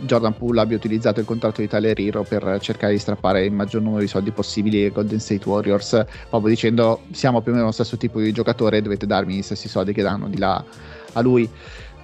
[0.00, 3.80] Jordan Poole abbia utilizzato il contratto di Tyler Hero per cercare di strappare il maggior
[3.80, 7.72] numero di soldi possibili ai Golden State Warriors, proprio dicendo siamo più o meno lo
[7.72, 10.62] stesso tipo di giocatore, dovete darmi gli stessi soldi che danno di là
[11.14, 11.48] a lui.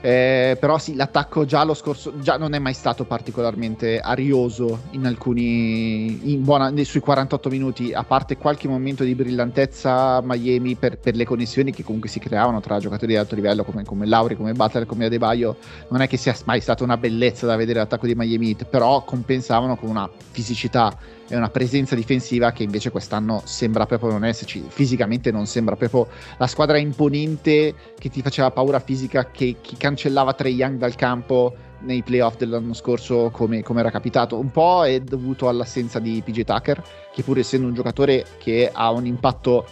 [0.01, 5.07] Eh, però sì, l'attacco già lo scorso già non è mai stato particolarmente arioso in
[5.07, 11.17] alcuni in buona, sui 48 minuti, a parte qualche momento di brillantezza Miami per, per,
[11.17, 14.53] le connessioni che comunque si creavano tra giocatori di alto livello come, come Lauri, come
[14.53, 15.57] Butler, come Adebayo.
[15.89, 19.77] Non è che sia mai stata una bellezza da vedere l'attacco di Miami, però compensavano
[19.77, 20.97] con una fisicità
[21.29, 26.09] e una presenza difensiva che invece quest'anno sembra proprio non esserci, fisicamente non sembra proprio
[26.39, 31.55] la squadra imponente che ti faceva paura fisica, che, che cancellava Trey Young dal campo
[31.81, 34.39] nei playoff dell'anno scorso come, come, era capitato.
[34.39, 38.91] Un po' è dovuto all'assenza di PJ Tucker, che pur essendo un giocatore che ha
[38.91, 39.67] un impatto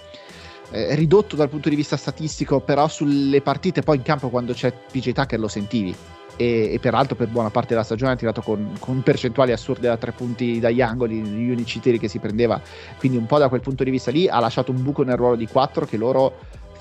[0.71, 4.73] eh, ridotto dal punto di vista statistico, però sulle partite poi in campo quando c'è
[4.73, 5.95] PJ Tucker lo sentivi
[6.37, 9.97] e, e, peraltro per buona parte della stagione ha tirato con, con, percentuali assurde da
[9.97, 12.61] tre punti dagli angoli, gli unici tiri che si prendeva,
[12.99, 15.37] quindi un po' da quel punto di vista lì ha lasciato un buco nel ruolo
[15.37, 16.35] di 4 che loro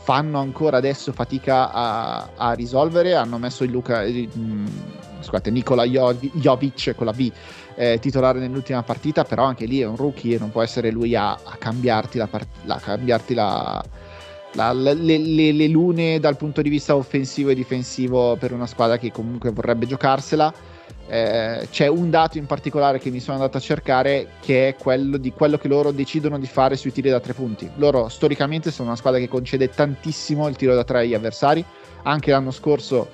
[0.03, 4.29] fanno ancora adesso fatica a, a risolvere, hanno messo il Luca, eh,
[5.19, 7.31] scusate, Nikola Jovic con la V
[7.75, 11.15] eh, titolare nell'ultima partita, però anche lì è un rookie e non può essere lui
[11.15, 13.83] a, a cambiarti la, part- la, cambiarti la
[14.55, 18.97] la, le, le, le, lune dal punto di vista offensivo e difensivo per una squadra
[18.97, 20.53] che comunque vorrebbe giocarsela.
[21.07, 25.17] Eh, c'è un dato in particolare che mi sono andato a cercare che è quello
[25.17, 27.69] di quello che loro decidono di fare sui tiri da tre punti.
[27.75, 31.63] Loro storicamente sono una squadra che concede tantissimo il tiro da tre agli avversari.
[32.03, 33.07] Anche l'anno scorso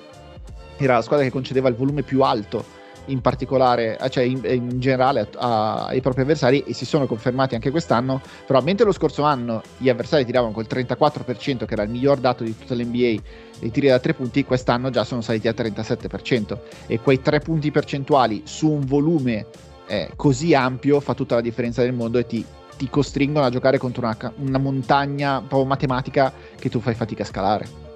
[0.78, 4.80] era la squadra che concedeva il volume più alto in particolare, eh, cioè in, in
[4.80, 9.22] generale a, ai propri avversari e si sono confermati anche quest'anno, però mentre lo scorso
[9.22, 13.20] anno gli avversari tiravano col 34% che era il miglior dato di tutta l'NBA
[13.58, 17.70] dei tiri da tre punti, quest'anno già sono saliti al 37% e quei tre punti
[17.70, 19.46] percentuali su un volume
[19.86, 22.44] eh, così ampio fa tutta la differenza del mondo e ti,
[22.76, 27.26] ti costringono a giocare contro una, una montagna proprio matematica che tu fai fatica a
[27.26, 27.91] scalare.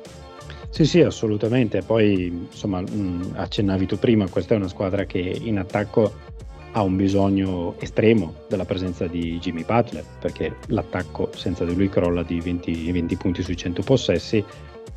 [0.76, 1.80] Sì, sì, assolutamente.
[1.80, 6.12] Poi, insomma, mh, accennavi tu prima, questa è una squadra che in attacco
[6.72, 12.22] ha un bisogno estremo della presenza di Jimmy Butler, perché l'attacco senza di lui crolla
[12.22, 14.44] di 20, 20 punti sui 100 possessi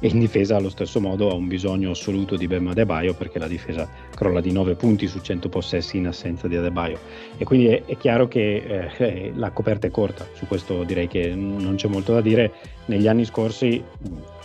[0.01, 3.47] e in difesa allo stesso modo ha un bisogno assoluto di Bema Adebayo perché la
[3.47, 6.97] difesa crolla di 9 punti su 100 possessi in assenza di Adebayo
[7.37, 11.33] e quindi è, è chiaro che eh, la coperta è corta, su questo direi che
[11.35, 12.51] non c'è molto da dire,
[12.85, 13.83] negli anni scorsi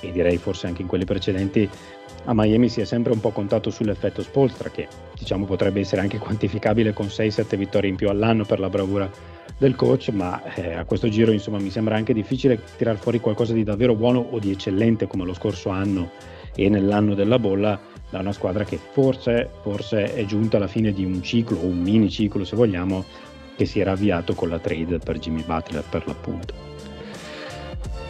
[0.08, 1.68] e direi forse anche in quelli precedenti
[2.26, 4.88] a Miami si è sempre un po' contato sull'effetto Spolstra che
[5.18, 9.10] diciamo potrebbe essere anche quantificabile con 6-7 vittorie in più all'anno per la bravura
[9.58, 13.52] del coach, ma eh, a questo giro insomma mi sembra anche difficile tirar fuori qualcosa
[13.52, 16.10] di davvero buono o di eccellente come lo scorso anno
[16.54, 17.78] e nell'anno della bolla
[18.10, 21.80] da una squadra che forse, forse è giunta alla fine di un ciclo o un
[21.80, 23.04] mini ciclo se vogliamo
[23.56, 26.73] che si era avviato con la trade per Jimmy Butler per l'appunto.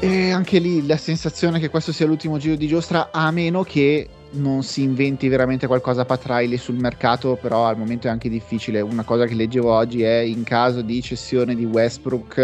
[0.04, 4.06] E anche lì la sensazione che questo sia l'ultimo giro di giostra, a meno che
[4.32, 8.82] non si inventi veramente qualcosa patraile sul mercato, però al momento è anche difficile.
[8.82, 12.36] Una cosa che leggevo oggi è in caso di cessione di Westbrook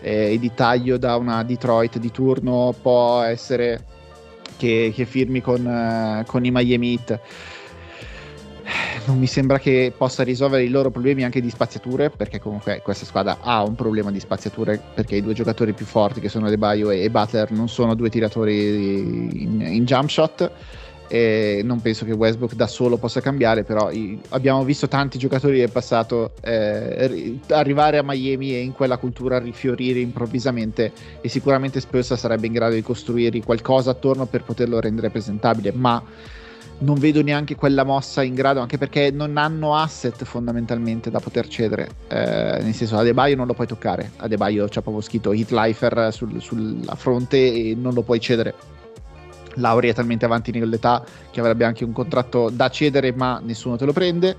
[0.00, 3.84] eh, e di taglio da una Detroit di turno può essere
[4.56, 7.20] che, che firmi con, eh, con i Miami Heat
[9.06, 13.04] non mi sembra che possa risolvere i loro problemi anche di spaziature, perché comunque questa
[13.04, 16.56] squadra ha un problema di spaziature, perché i due giocatori più forti che sono De
[16.56, 20.50] Baio e, Butler non sono due tiratori in, in jump shot.
[21.06, 23.90] E non penso che Westbrook da solo possa cambiare, però
[24.30, 30.00] abbiamo visto tanti giocatori del passato eh, arrivare a Miami e in quella cultura rifiorire
[30.00, 35.72] improvvisamente e sicuramente Spurs sarebbe in grado di costruire qualcosa attorno per poterlo rendere presentabile,
[35.72, 36.02] ma
[36.78, 41.48] non vedo neanche quella mossa in grado, anche perché non hanno asset fondamentalmente da poter
[41.48, 41.88] cedere.
[42.08, 44.12] Eh, nel senso, Adebayo non lo puoi toccare.
[44.16, 48.54] Adebayo c'ha proprio scritto Hitlifer sul, sulla fronte e non lo puoi cedere.
[49.54, 53.84] Lauri è talmente avanti nell'età che avrebbe anche un contratto da cedere, ma nessuno te
[53.84, 54.36] lo prende.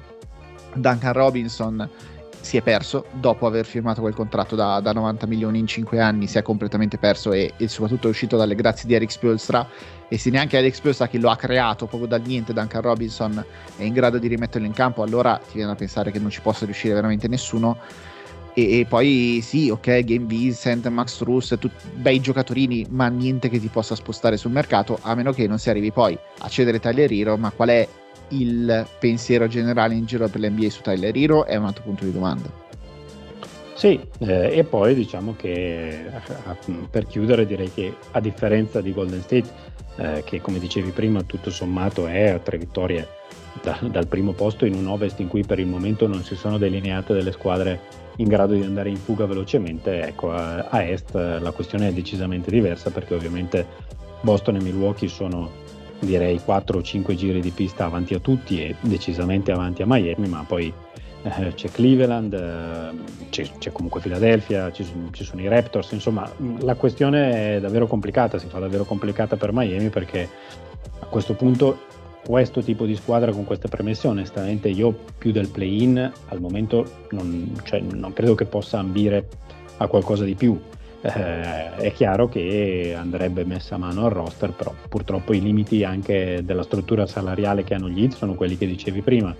[0.73, 1.89] Duncan Robinson
[2.41, 6.27] si è perso dopo aver firmato quel contratto da, da 90 milioni in 5 anni,
[6.27, 9.67] si è completamente perso e, e soprattutto è uscito dalle grazie di Eric Spolstra
[10.07, 13.43] e se neanche Alex Spolstra che lo ha creato proprio dal niente, Duncan Robinson
[13.75, 16.41] è in grado di rimetterlo in campo, allora ti viene a pensare che non ci
[16.41, 17.77] possa riuscire veramente nessuno.
[18.53, 23.59] E, e poi sì, ok, Game Vincent, Max Truss, tut- bei giocatori, ma niente che
[23.59, 27.11] ti possa spostare sul mercato, a meno che non si arrivi poi a cedere Tyler
[27.11, 27.87] Hero, ma qual è
[28.29, 31.45] il pensiero generale in giro per l'NBA su Tyler Hero?
[31.45, 32.63] È un altro punto di domanda.
[33.73, 39.21] Sì, eh, e poi diciamo che eh, per chiudere direi che a differenza di Golden
[39.21, 43.07] State eh, che come dicevi prima tutto sommato è a tre vittorie
[43.61, 46.57] da, dal primo posto in un ovest in cui per il momento non si sono
[46.57, 51.51] delineate delle squadre in grado di andare in fuga velocemente, ecco a, a est la
[51.51, 53.65] questione è decisamente diversa perché ovviamente
[54.21, 55.63] Boston e Milwaukee sono
[55.99, 60.27] direi 4 o 5 giri di pista avanti a tutti e decisamente avanti a Miami,
[60.27, 60.73] ma poi
[61.25, 66.75] eh, c'è Cleveland, eh, c'è, c'è, comunque Philadelphia, ci, ci, sono i Raptors, insomma la
[66.75, 70.29] questione è davvero complicata, si fa davvero complicata per Miami perché
[70.99, 71.79] a questo punto
[72.23, 77.55] questo tipo di squadra con queste premesse, onestamente io più del play-in al momento non,
[77.63, 79.27] cioè, non credo che possa ambire
[79.77, 80.59] a qualcosa di più.
[81.01, 86.41] Eh, è chiaro che andrebbe messa a mano al roster, però purtroppo i limiti anche
[86.43, 89.35] della struttura salariale che hanno gli Heat sono quelli che dicevi prima,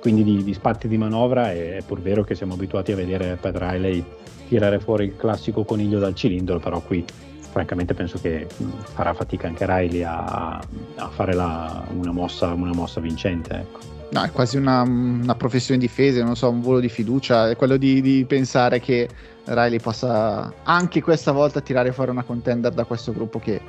[0.00, 3.56] quindi di, di spatti di manovra è, pur vero che siamo abituati a vedere Pat
[3.56, 4.04] Riley
[4.48, 7.04] tirare fuori il classico coniglio dal cilindro, però qui
[7.50, 8.46] francamente penso che
[8.94, 10.60] farà fatica anche Riley a,
[10.96, 13.54] a fare la, una, mossa, una, mossa, vincente.
[13.54, 13.78] Ecco.
[14.10, 17.56] No, è quasi una, una, professione di fede, non so, un volo di fiducia, è
[17.56, 19.08] quello di, di, pensare che
[19.44, 23.60] Riley possa anche questa volta tirare fuori una contender da questo gruppo che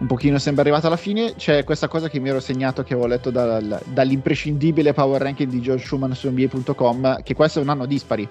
[0.00, 1.34] un pochino sembra arrivata alla fine.
[1.36, 5.60] C'è questa cosa che mi ero segnato, che avevo letto dal, dall'imprescindibile power ranking di
[5.60, 8.28] John Schumann su NBA.com, che questo è un anno dispari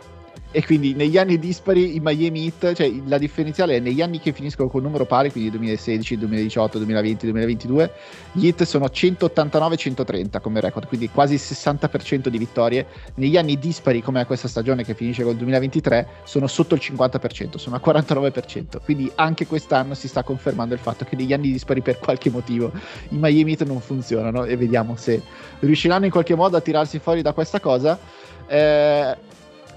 [0.51, 4.33] e quindi negli anni dispari i Miami Heat, cioè la differenziale è negli anni che
[4.33, 7.91] finiscono con numero pari, quindi 2016, 2018, 2020, 2022,
[8.31, 12.87] gli Heat sono 189-130 come record, quindi quasi il 60% di vittorie.
[13.15, 17.75] Negli anni dispari, come questa stagione che finisce col 2023, sono sotto il 50%, sono
[17.75, 18.79] al 49%.
[18.83, 22.71] Quindi anche quest'anno si sta confermando il fatto che negli anni dispari per qualche motivo
[23.09, 25.21] i Miami Heat non funzionano e vediamo se
[25.59, 27.99] riusciranno in qualche modo a tirarsi fuori da questa cosa.
[28.47, 29.17] Eh,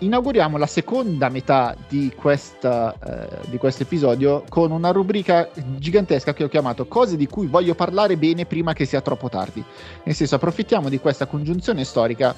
[0.05, 6.45] inauguriamo la seconda metà di, questa, eh, di questo episodio con una rubrica gigantesca che
[6.45, 9.65] ho chiamato Cose di cui voglio parlare bene prima che sia troppo tardi.
[10.05, 12.35] Nel senso, approfittiamo di questa congiunzione storica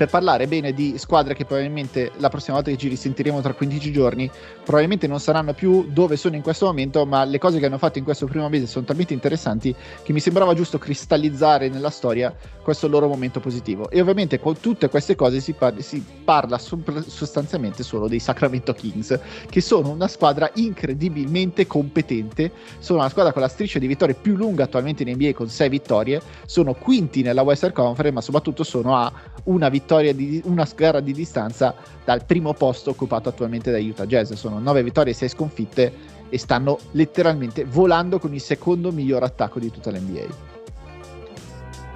[0.00, 3.92] per parlare bene di squadre che probabilmente la prossima volta che ci risentiremo tra 15
[3.92, 4.30] giorni
[4.64, 7.98] probabilmente non saranno più dove sono in questo momento, ma le cose che hanno fatto
[7.98, 12.88] in questo primo mese sono talmente interessanti che mi sembrava giusto cristallizzare nella storia questo
[12.88, 13.90] loro momento positivo.
[13.90, 19.18] E ovviamente con tutte queste cose si, par- si parla sostanzialmente solo dei Sacramento Kings,
[19.50, 24.34] che sono una squadra incredibilmente competente, sono una squadra con la striscia di vittorie più
[24.34, 28.96] lunga attualmente in NBA con 6 vittorie, sono quinti nella Western Conference, ma soprattutto sono
[28.96, 29.12] a
[29.44, 31.74] una vittoria vittoria di una gara di distanza
[32.04, 34.32] dal primo posto occupato attualmente da Utah Jazz.
[34.34, 35.92] Sono 9 vittorie e 6 sconfitte
[36.28, 40.48] e stanno letteralmente volando con il secondo miglior attacco di tutta l'NBA.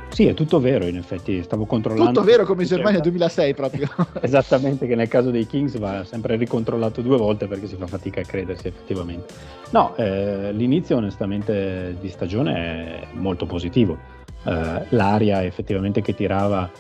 [0.09, 2.13] Sì, è tutto vero, in effetti stavo controllando.
[2.13, 3.89] Tutto vero come in Germania 2006 proprio.
[4.21, 8.21] Esattamente, che nel caso dei Kings va sempre ricontrollato due volte perché si fa fatica
[8.21, 9.33] a credersi effettivamente.
[9.71, 13.99] No, eh, l'inizio onestamente di stagione è molto positivo.
[14.45, 16.71] Eh, l'aria effettivamente che tirava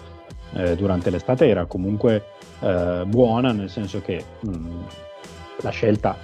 [0.54, 2.24] eh, durante l'estate era comunque
[2.60, 4.82] eh, buona, nel senso che mh, mm,
[5.60, 6.16] la scelta,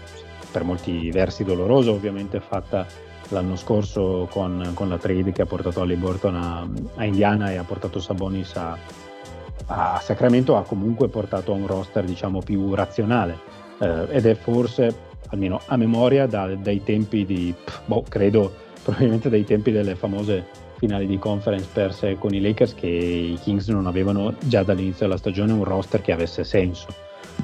[0.50, 2.86] per molti versi dolorosa, ovviamente fatta
[3.28, 6.66] l'anno scorso con, con la trade che ha portato Halliburton a,
[6.96, 8.76] a Indiana e ha portato Sabonis a,
[9.66, 13.38] a Sacramento, ha comunque portato a un roster diciamo più razionale.
[13.78, 14.94] Eh, ed è forse,
[15.28, 21.06] almeno a memoria, da, dai tempi di, boh, credo, probabilmente dai tempi delle famose finali
[21.06, 25.52] di conference perse con i Lakers che i Kings non avevano già dall'inizio della stagione
[25.52, 26.86] un roster che avesse senso.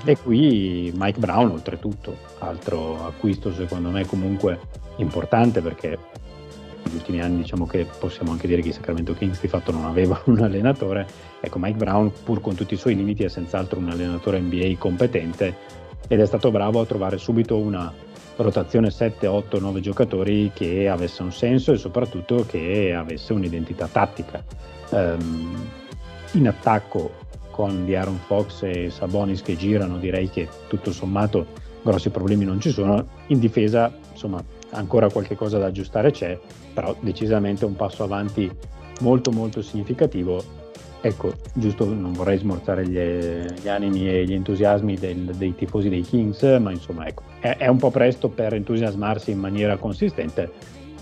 [0.05, 4.59] E qui Mike Brown, oltretutto, altro acquisto secondo me comunque
[4.97, 5.99] importante perché
[6.85, 9.85] negli ultimi anni diciamo che possiamo anche dire che i Sacramento Kings di fatto non
[9.85, 11.07] avevano un allenatore.
[11.39, 15.55] Ecco, Mike Brown, pur con tutti i suoi limiti, è senz'altro un allenatore NBA competente
[16.09, 17.93] ed è stato bravo a trovare subito una
[18.37, 24.45] rotazione 7, 8, 9 giocatori che avesse un senso e soprattutto che avesse un'identità tattica.
[24.91, 25.69] Um,
[26.33, 31.47] in attacco con di Aaron Fox e Sabonis che girano direi che tutto sommato
[31.83, 33.07] grossi problemi non ci sono.
[33.29, 36.39] In difesa insomma ancora qualche cosa da aggiustare c'è,
[36.75, 38.51] però decisamente un passo avanti
[39.01, 40.65] molto molto significativo
[41.01, 46.03] Ecco, giusto non vorrei smorzare gli, gli animi e gli entusiasmi del, dei tifosi dei
[46.03, 50.51] Kings, ma insomma ecco, è, è un po' presto per entusiasmarsi in maniera consistente,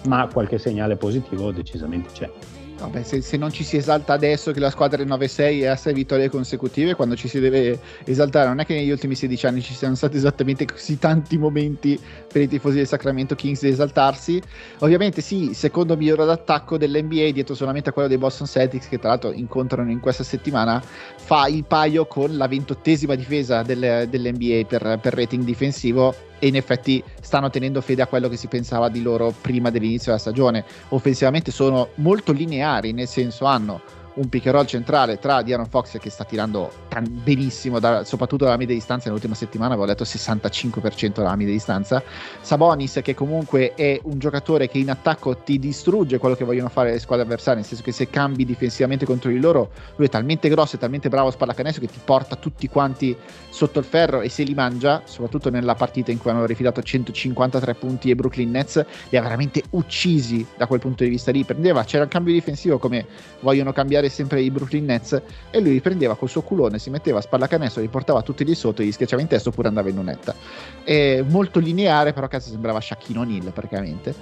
[0.07, 2.31] ma qualche segnale positivo decisamente c'è.
[2.79, 5.77] Vabbè, se, se, non ci si esalta adesso che la squadra è 9-6 e ha
[5.77, 9.63] 6 vittorie consecutive, quando ci si deve esaltare, non è che negli ultimi 16 anni
[9.63, 11.99] ci siano stati esattamente così tanti momenti
[12.31, 14.43] per i tifosi del Sacramento Kings di esaltarsi.
[14.81, 19.11] Ovviamente sì, secondo miglior d'attacco dell'NBA, dietro solamente a quello dei Boston Celtics, che tra
[19.11, 24.99] l'altro incontrano in questa settimana, fa il paio con la ventottesima difesa del, dell'NBA per,
[25.01, 29.01] per rating difensivo e in effetti stanno tenendo fede a quello che si pensava di
[29.01, 30.63] loro prima dell'inizio della stagione.
[30.91, 33.81] Offensivamente sono molto lineari, nel senso hanno
[34.15, 38.45] un pick and roll centrale tra Diaron Fox che sta tirando tan- benissimo, da, soprattutto
[38.45, 39.07] dalla media distanza.
[39.07, 42.03] Nell'ultima settimana avevo letto 65% dalla media distanza.
[42.41, 46.93] Sabonis, che comunque è un giocatore che in attacco ti distrugge quello che vogliono fare
[46.93, 50.49] le squadre avversarie, nel senso che se cambi difensivamente contro di loro, lui è talmente
[50.49, 53.17] grosso e talmente bravo a spallacanestro che ti porta tutti quanti
[53.51, 57.75] sotto il ferro e se li mangia, soprattutto nella partita in cui hanno rifilato 153
[57.75, 61.45] punti e Brooklyn Nets, li ha veramente uccisi da quel punto di vista lì.
[61.45, 63.07] Prendeva, c'era un cambio difensivo come
[63.41, 67.19] vogliono cambiare sempre i Brooklyn Nets e lui li prendeva col suo culone, si metteva
[67.19, 70.35] a spallacanestro, li portava tutti lì sotto gli schiacciava in testa oppure andava in lunetta.
[70.83, 74.15] È molto lineare, però cazzo sembrava Shaquille O'Neal praticamente.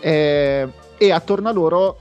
[0.00, 1.98] E, e attorno a loro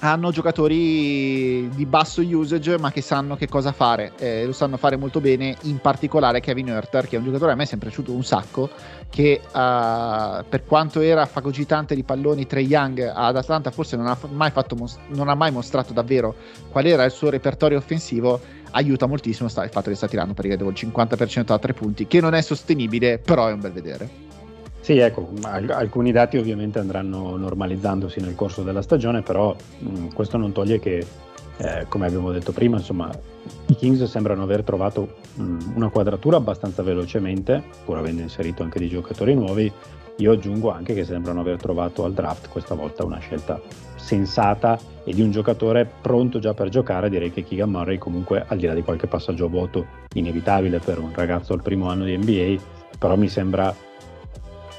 [0.00, 4.96] hanno giocatori di basso usage ma che sanno che cosa fare, eh, lo sanno fare
[4.96, 8.12] molto bene, in particolare Kevin Herter che è un giocatore a me è sempre piaciuto
[8.12, 8.70] un sacco,
[9.10, 14.16] che uh, per quanto era fagocitante di palloni Trey Young ad Atlanta forse non ha
[14.30, 16.34] mai, mos- non ha mai mostrato davvero
[16.70, 18.40] qual era il suo repertorio offensivo,
[18.70, 22.34] aiuta moltissimo il fatto che sta tirando per il 50% da tre punti, che non
[22.34, 24.28] è sostenibile, però è un bel vedere.
[24.80, 30.52] Sì, ecco, alcuni dati ovviamente andranno normalizzandosi nel corso della stagione, però mh, questo non
[30.52, 31.06] toglie che,
[31.60, 33.10] eh, come abbiamo detto prima, insomma,
[33.66, 38.88] i Kings sembrano aver trovato mh, una quadratura abbastanza velocemente, pur avendo inserito anche dei
[38.88, 39.70] giocatori nuovi.
[40.16, 43.60] Io aggiungo anche che sembrano aver trovato al draft questa volta una scelta
[43.96, 47.10] sensata e di un giocatore pronto già per giocare.
[47.10, 50.98] Direi che Keegan Murray comunque, al di là di qualche passaggio a vuoto inevitabile per
[50.98, 52.62] un ragazzo al primo anno di NBA,
[52.98, 53.74] però mi sembra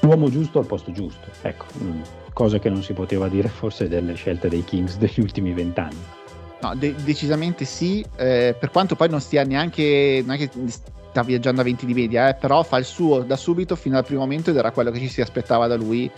[0.00, 1.28] l'uomo giusto al posto giusto.
[1.42, 2.00] Ecco, mm,
[2.32, 6.21] cosa che non si poteva dire forse delle scelte dei Kings degli ultimi vent'anni.
[6.62, 11.64] No, de- decisamente sì, eh, per quanto poi non stia neanche, neanche sta viaggiando a
[11.64, 14.56] 20 di media, eh, però fa il suo da subito fino al primo momento ed
[14.56, 16.08] era quello che ci si aspettava da lui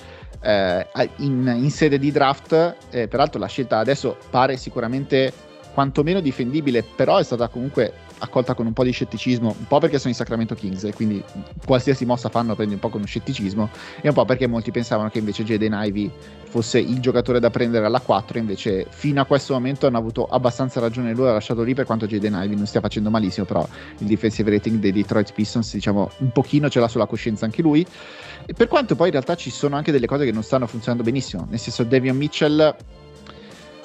[0.42, 0.86] eh,
[1.16, 2.76] in, in, sede di draft.
[2.90, 5.32] Eh, peraltro la scelta adesso pare sicuramente
[5.72, 9.98] quantomeno difendibile, però è stata comunque accolta con un po' di scetticismo, un po' perché
[9.98, 11.22] sono i Sacramento Kings e quindi
[11.64, 15.08] qualsiasi mossa fanno prendi un po' con uno scetticismo e un po' perché molti pensavano
[15.10, 16.10] che invece Jaden Ivy
[16.48, 20.78] fosse il giocatore da prendere alla 4 invece fino a questo momento hanno avuto abbastanza
[20.78, 23.66] ragione lui ha lasciato lì per quanto Jaden Ivy non stia facendo malissimo però
[23.98, 27.84] il defensive rating dei Detroit Pistons diciamo un pochino ce l'ha sulla coscienza anche lui.
[28.46, 31.02] E per quanto poi in realtà ci sono anche delle cose che non stanno funzionando
[31.02, 32.76] benissimo nel senso Devion Mitchell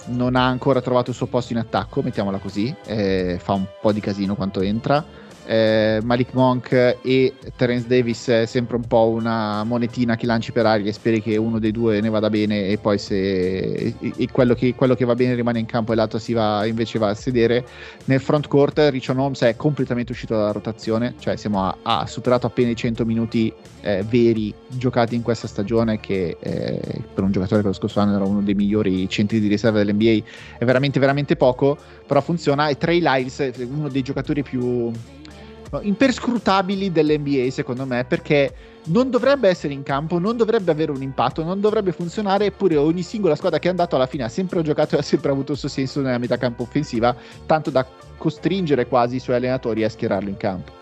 [0.08, 3.92] non ha ancora trovato il suo posto in attacco, mettiamola così, eh, fa un po'
[3.92, 9.64] di casino quanto entra eh, Malik Monk e Terence Davis è sempre un po' una
[9.64, 12.78] monetina che lanci per aria e speri che uno dei due ne vada bene e
[12.78, 16.20] poi se e, e quello, che, quello, che, va bene rimane in campo e l'altro
[16.20, 17.66] si va, invece va a sedere.
[18.06, 22.70] Nel front court Richon Holmes è completamente uscito dalla rotazione cioè a, ha superato appena
[22.70, 26.80] i 100 minuti eh, veri giocati in questa stagione che eh,
[27.12, 30.24] per un giocatore che lo scorso anno era uno dei migliori centri di riserva dell'NBA
[30.60, 31.76] è veramente veramente poco
[32.06, 32.70] però funziona.
[32.70, 34.92] E Trey Lyles uno dei giocatori più
[35.82, 38.54] imperscrutabili dell'NBA secondo me perché
[38.86, 43.04] non dovrebbe essere in campo, non dovrebbe avere un impatto, non dovrebbe funzionare, eppure ogni
[43.04, 45.58] singola squadra che è andato alla fine ha sempre giocato e ha sempre avuto il
[45.58, 47.16] suo senso nella metà campo offensiva,
[47.46, 47.86] tanto da
[48.18, 50.78] costringere quasi i suoi allenatori a schierarlo in campo.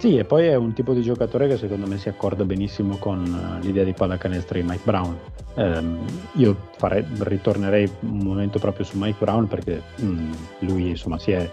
[0.00, 3.22] Sì, e poi è un tipo di giocatore che secondo me si accorda benissimo con
[3.22, 5.14] uh, l'idea di pallacanestro di Mike Brown.
[5.56, 6.06] Um,
[6.36, 11.50] io farei, ritornerei un momento proprio su Mike Brown perché um, lui insomma si è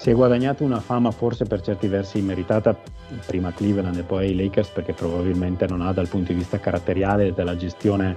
[0.00, 2.74] si è guadagnato una fama forse per certi versi immeritata,
[3.26, 7.34] prima Cleveland e poi ai Lakers, perché probabilmente non ha dal punto di vista caratteriale
[7.34, 8.16] della gestione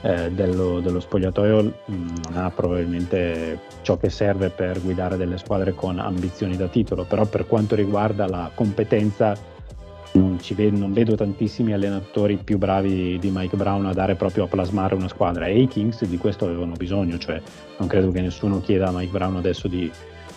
[0.00, 6.00] eh, dello, dello, spogliatoio, non ha probabilmente ciò che serve per guidare delle squadre con
[6.00, 9.36] ambizioni da titolo, però per quanto riguarda la competenza
[10.14, 14.48] non, vedo, non vedo tantissimi allenatori più bravi di Mike Brown a dare proprio a
[14.48, 15.46] plasmare una squadra.
[15.46, 17.40] E i Kings di questo avevano bisogno, cioè
[17.78, 19.88] non credo che nessuno chieda a Mike Brown adesso di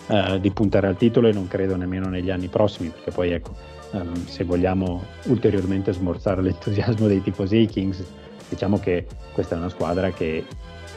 [0.06, 3.54] eh, di puntare al titolo e non credo nemmeno negli anni prossimi, perché poi ecco,
[3.92, 8.04] um, se vogliamo ulteriormente smorzare l'entusiasmo dei tifosi dei Kings,
[8.48, 10.44] diciamo che questa è una squadra che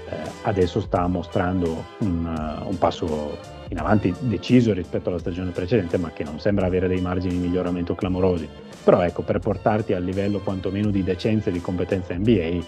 [0.10, 3.38] eh, adesso sta mostrando un, uh, un, passo
[3.70, 7.48] in avanti deciso rispetto alla stagione precedente, ma che non sembra avere dei margini di
[7.48, 8.48] miglioramento clamorosi.
[8.84, 12.60] Però ecco, per portarti al livello quantomeno di decenza e di competenza NBA,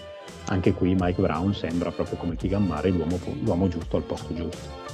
[0.46, 4.90] anche qui Mike Brown sembra proprio come Keegan Murray l'uomo, l'uomo giusto al posto giusto.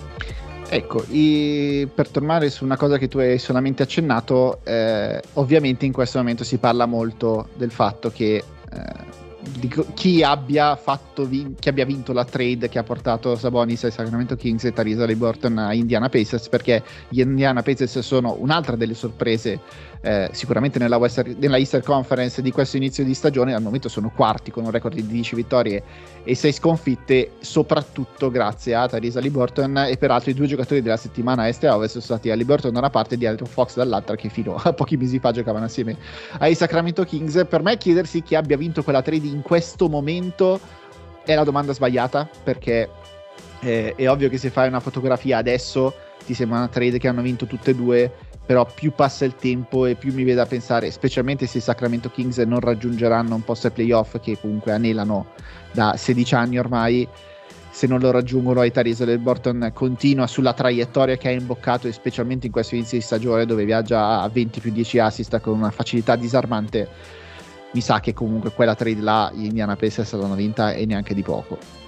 [0.68, 5.92] Ecco, i, per tornare su una cosa che tu hai solamente accennato, eh, ovviamente in
[5.92, 8.42] questo momento si parla molto del fatto che
[8.72, 9.24] eh,
[9.94, 10.78] chi abbia,
[11.28, 15.06] vin- chi abbia vinto la trade che ha portato Sabonis ai Sacramento Kings e Tarisa
[15.06, 19.60] Burton a Indiana Pacers perché gli Indiana Pacers sono un'altra delle sorprese
[20.00, 24.10] eh, sicuramente nella, Western, nella Easter Conference di questo inizio di stagione al momento sono
[24.14, 25.82] quarti con un record di 10 vittorie
[26.24, 31.48] e 6 sconfitte soprattutto grazie a Tarisa Burton e peraltro i due giocatori della settimana
[31.48, 34.28] est e ovest sono stati Ali Burton da una parte e di Fox dall'altra che
[34.28, 35.96] fino a pochi mesi fa giocavano assieme
[36.38, 37.46] ai Sacramento Kings.
[37.48, 40.60] Per me chiedersi chi abbia vinto quella trade in questo momento
[41.24, 42.88] è la domanda sbagliata perché
[43.60, 45.94] eh, è ovvio che se fai una fotografia adesso
[46.34, 48.12] sembra una trade che hanno vinto tutte e due
[48.46, 52.10] però più passa il tempo e più mi vede a pensare, specialmente se i Sacramento
[52.10, 55.26] Kings non raggiungeranno un post ai playoff che comunque anelano
[55.72, 57.06] da 16 anni ormai,
[57.70, 62.52] se non lo raggiungono ai Tyrese Burton continua sulla traiettoria che ha imboccato, specialmente in
[62.52, 66.88] questo inizio di stagione dove viaggia a 20 più 10 assist con una facilità disarmante,
[67.72, 71.22] mi sa che comunque quella trade là gli Indiana Pacers l'hanno vinta e neanche di
[71.22, 71.85] poco.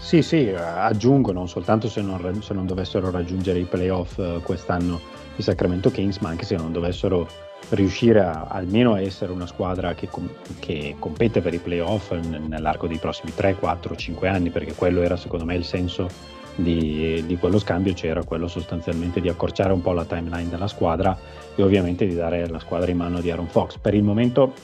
[0.00, 4.98] Sì, sì, aggiungo non soltanto se non, se non dovessero raggiungere i playoff uh, quest'anno
[5.36, 7.28] i Sacramento Kings, ma anche se non dovessero
[7.68, 10.28] riuscire a, almeno a essere una squadra che, com-
[10.58, 15.02] che compete per i playoff n- nell'arco dei prossimi 3, 4, 5 anni, perché quello
[15.02, 16.08] era secondo me il senso
[16.54, 21.16] di, di, quello scambio, c'era quello sostanzialmente di accorciare un po' la timeline della squadra
[21.54, 23.76] e ovviamente di dare la squadra in mano di Aaron Fox.
[23.76, 24.54] Per il momento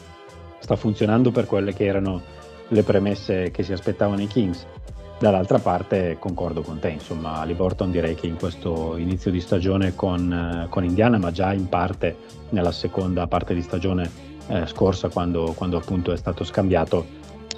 [0.59, 2.23] sta funzionando per quelle che erano
[2.69, 4.67] le premesse che si aspettavano i Kings
[5.19, 10.31] Dall'altra parte concordo con te, insomma, Liborton direi che in questo inizio di stagione con,
[10.31, 12.15] eh, con Indiana, ma già in parte
[12.51, 14.11] nella seconda parte di stagione
[14.49, 17.07] eh, scorsa, quando, quando, appunto è stato scambiato,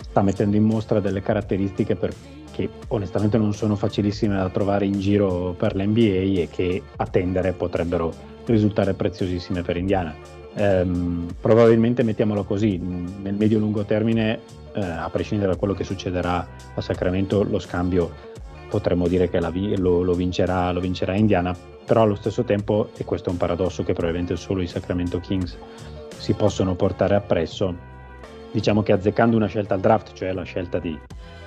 [0.01, 2.15] sta mettendo in mostra delle caratteristiche per,
[2.53, 7.53] che onestamente non sono facilissime da trovare in giro per l'NBA e che a tendere
[7.53, 10.15] potrebbero risultare preziosissime per Indiana.
[10.55, 14.39] Ehm, probabilmente mettiamolo così, nel medio-lungo termine
[14.79, 18.37] eh, a prescindere da quello che succederà a Sacramento, lo scambio
[18.69, 23.05] potremmo dire che vi- lo, lo, vincerà, lo, vincerà, Indiana, però allo stesso tempo, e
[23.05, 25.57] questo è un paradosso che probabilmente solo i Sacramento Kings
[26.19, 27.75] si possono portare appresso,
[28.51, 30.99] diciamo che azzeccando una scelta al draft, cioè la scelta di,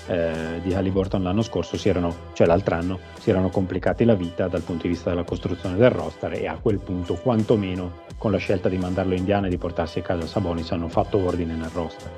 [0.07, 4.61] eh, di Halliburton l'anno scorso, erano, cioè l'altro anno, si erano complicati la vita dal
[4.61, 8.69] punto di vista della costruzione del roster e a quel punto, quantomeno, con la scelta
[8.69, 12.11] di mandarlo in Indiana e di portarsi a casa Sabonis, hanno fatto ordine nel roster.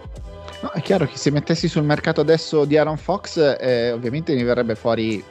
[0.63, 4.43] No, è chiaro che se mettessi sul mercato adesso di Aaron Fox, eh, ovviamente mi
[4.43, 5.21] verrebbe fuori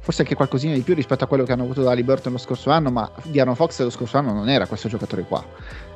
[0.00, 2.70] forse anche qualcosina di più rispetto a quello che hanno avuto da Liberton lo scorso
[2.70, 5.44] anno, ma di Aaron Fox lo scorso anno non era questo giocatore qua.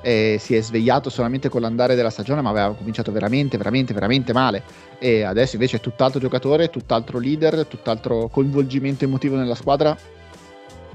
[0.03, 4.34] E si è svegliato solamente con l'andare della stagione, ma aveva cominciato veramente, veramente, veramente
[4.34, 4.62] male.
[4.99, 9.97] E adesso invece è tutt'altro giocatore, tutt'altro leader, tutt'altro coinvolgimento emotivo nella squadra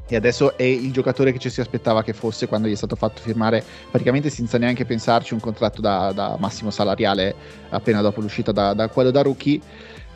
[0.10, 2.96] e adesso è il giocatore che ci si aspettava che fosse quando gli è stato
[2.96, 7.36] fatto firmare praticamente senza neanche pensarci un contratto da, da massimo salariale
[7.70, 9.60] appena dopo l'uscita da, da quello da rookie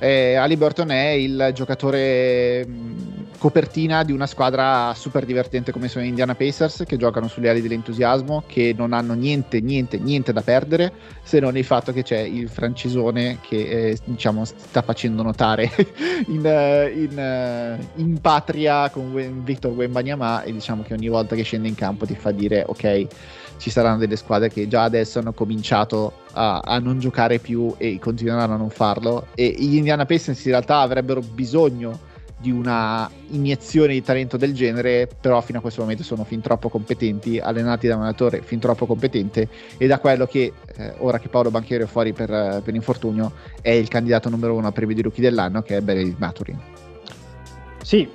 [0.01, 6.03] eh, Ali Burton è il giocatore mh, copertina di una squadra super divertente come sono
[6.03, 10.41] gli Indiana Pacers che giocano sulle ali dell'entusiasmo che non hanno niente niente niente da
[10.41, 10.91] perdere
[11.21, 15.69] se non il fatto che c'è il francesone che eh, diciamo sta facendo notare
[16.27, 21.75] in, in, in, patria con Victor Wembanyama e diciamo che ogni volta che scende in
[21.75, 23.07] campo ti fa dire ok
[23.61, 27.99] ci saranno delle squadre che già adesso hanno cominciato a, a, non giocare più e
[27.99, 29.27] continueranno a non farlo.
[29.35, 35.07] E gli Indiana Pacers in realtà avrebbero bisogno di una iniezione di talento del genere,
[35.21, 38.87] però fino a questo momento sono fin troppo competenti, allenati da un allenatore fin troppo
[38.87, 39.47] competente
[39.77, 43.31] e da quello che eh, ora che Paolo Banchiero è fuori per, per infortunio
[43.61, 46.59] è il candidato numero uno a premio di rookie dell'anno che è Benedict Maturin.
[47.83, 48.09] Sì,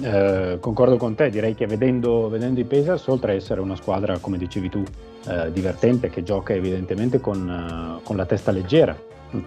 [0.00, 4.18] eh, concordo con te, direi che vedendo, vedendo, i Pacers, oltre a essere una squadra,
[4.18, 4.82] come dicevi tu,
[5.28, 8.96] eh, divertente, che gioca evidentemente con, uh, con la testa leggera,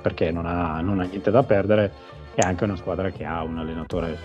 [0.02, 1.92] perché non ha, non ha, niente da perdere,
[2.36, 4.18] è anche una squadra che ha un allenatore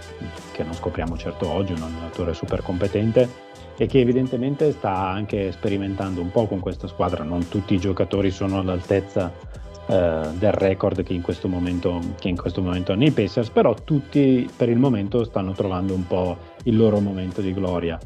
[0.53, 3.29] che non scopriamo certo oggi, un allenatore super competente
[3.77, 7.25] e che evidentemente sta anche sperimentando un po' con questa squadra.
[7.25, 9.33] Non tutti i giocatori sono all'altezza
[9.91, 13.75] eh, del record che in, questo momento, che in questo momento hanno i Pacers, però
[13.75, 17.99] tutti per il momento stanno trovando un po' il loro momento di gloria.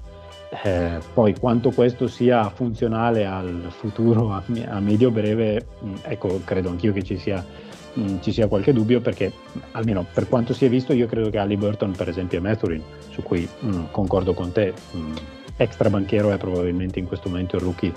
[0.62, 6.40] Eh, poi quanto questo sia funzionale al futuro a, a medio breve, mh, mm, ecco,
[6.42, 7.44] credo anch'io che ci sia,
[7.92, 9.30] mh, mm, ci sia, qualche dubbio perché
[9.72, 12.82] almeno per quanto si è visto io credo che Ali Burton per esempio e Mathurin,
[13.10, 14.72] su cui mh, mm, concordo con te,
[15.58, 17.92] extra banchero è probabilmente in questo momento il rookie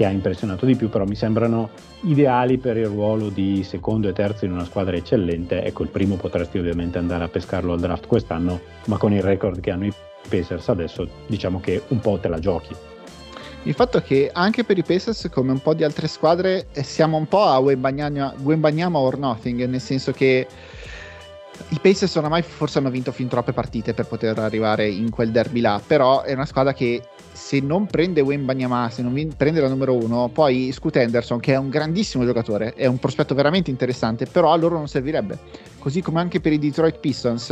[0.00, 1.68] che ha impressionato di più, però mi sembrano
[2.04, 5.62] ideali per il ruolo di secondo e terzo in una squadra eccellente.
[5.62, 9.60] Ecco, il primo potresti ovviamente andare a pescarlo al draft quest'anno, ma con il record
[9.60, 9.92] che hanno i
[10.26, 12.74] Pacers adesso diciamo che un po' te la giochi.
[13.64, 16.82] Il fatto è che anche per i Pacers, come un po' di altre squadre, eh,
[16.82, 20.46] siamo un po' a Wembanyama or nothing, nel senso che
[21.68, 25.60] i Pacers oramai forse hanno vinto fin troppe partite per poter arrivare in quel derby
[25.60, 27.02] là, però è una squadra che
[27.32, 31.52] se non prende Wayne Banyama, se non prende la numero uno, poi Scoot Henderson, che
[31.52, 35.38] è un grandissimo giocatore, è un prospetto veramente interessante, però a loro non servirebbe.
[35.78, 37.50] Così come anche per i Detroit Pistons,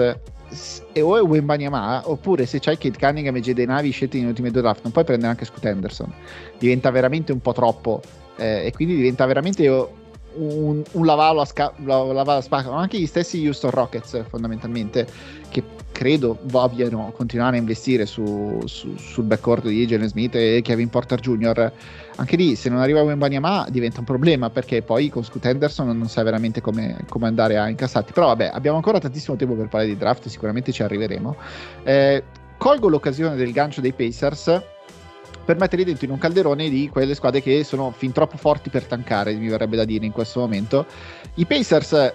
[0.92, 4.28] e o è Wayne Banyama, oppure se c'hai Kate Cunningham e Jade Navi scelti negli
[4.28, 6.12] ultimi due draft, non puoi prendere anche Scoot Henderson.
[6.58, 8.00] Diventa veramente un po' troppo,
[8.36, 9.88] eh, e quindi diventa veramente
[10.38, 15.06] un, un lavalo a, sca- lavalo a spacca, ma anche gli stessi Houston Rockets fondamentalmente,
[15.50, 15.62] che
[15.98, 21.18] credo vogliano continuare a investire su, su, sul backcourt di Jalen Smith e Kevin Porter
[21.18, 21.72] Jr.
[22.16, 26.08] Anche lì, se non arriva Wembanyama diventa un problema perché poi con Scoot Henderson non
[26.08, 28.12] sai veramente come, come, andare a incassarti.
[28.12, 31.36] Però vabbè, abbiamo ancora tantissimo tempo per parlare di draft, sicuramente ci arriveremo.
[31.82, 32.22] Eh,
[32.58, 34.62] colgo l'occasione del gancio dei Pacers
[35.48, 38.84] per metterli dentro in un calderone di quelle squadre che sono fin troppo forti per
[38.84, 40.84] tankare, mi verrebbe da dire in questo momento.
[41.36, 42.12] I Pacers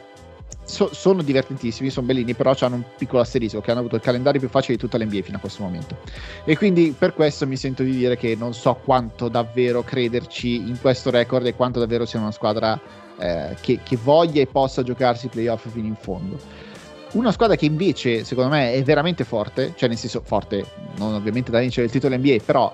[0.64, 4.40] so, sono divertentissimi, sono bellini, però hanno un piccolo asterisco che hanno avuto il calendario
[4.40, 5.98] più facile di tutta l'NBA fino a questo momento.
[6.46, 10.78] E quindi per questo mi sento di dire che non so quanto davvero crederci in
[10.80, 12.80] questo record e quanto davvero sia una squadra
[13.18, 16.38] eh, che, che voglia e possa giocarsi i playoff fino in fondo.
[17.14, 20.64] Una squadra che invece, secondo me, è veramente forte, cioè nel senso forte,
[20.98, 22.72] non ovviamente da vincere il titolo NBA, però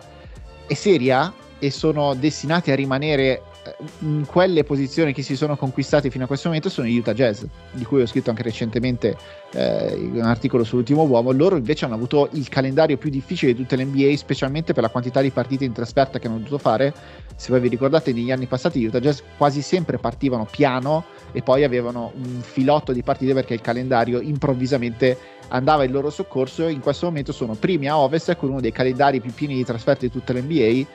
[0.69, 6.11] è seria e sono destinati a rimanere eh, in quelle posizioni che si sono conquistate
[6.11, 9.17] fino a questo momento sono gli Utah Jazz, di cui ho scritto anche recentemente
[9.53, 11.31] eh, un articolo sull'ultimo uomo.
[11.31, 14.89] Loro invece hanno avuto il calendario più difficile di tutte le NBA, specialmente per la
[14.89, 16.93] quantità di partite in trasferta che hanno dovuto fare.
[17.35, 21.41] Se voi vi ricordate, negli anni passati gli Utah Jazz quasi sempre partivano piano e
[21.41, 25.17] poi avevano un filotto di partite perché il calendario improvvisamente
[25.49, 26.67] andava in loro soccorso.
[26.67, 30.07] In questo momento sono primi a ovest con uno dei calendari più pieni di trasferte
[30.07, 30.87] di tutte le NBA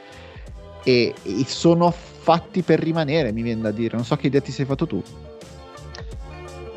[0.83, 3.97] e, e sono fatti per rimanere, mi viene da dire.
[3.97, 5.03] Non so che idea ti sei fatto tu.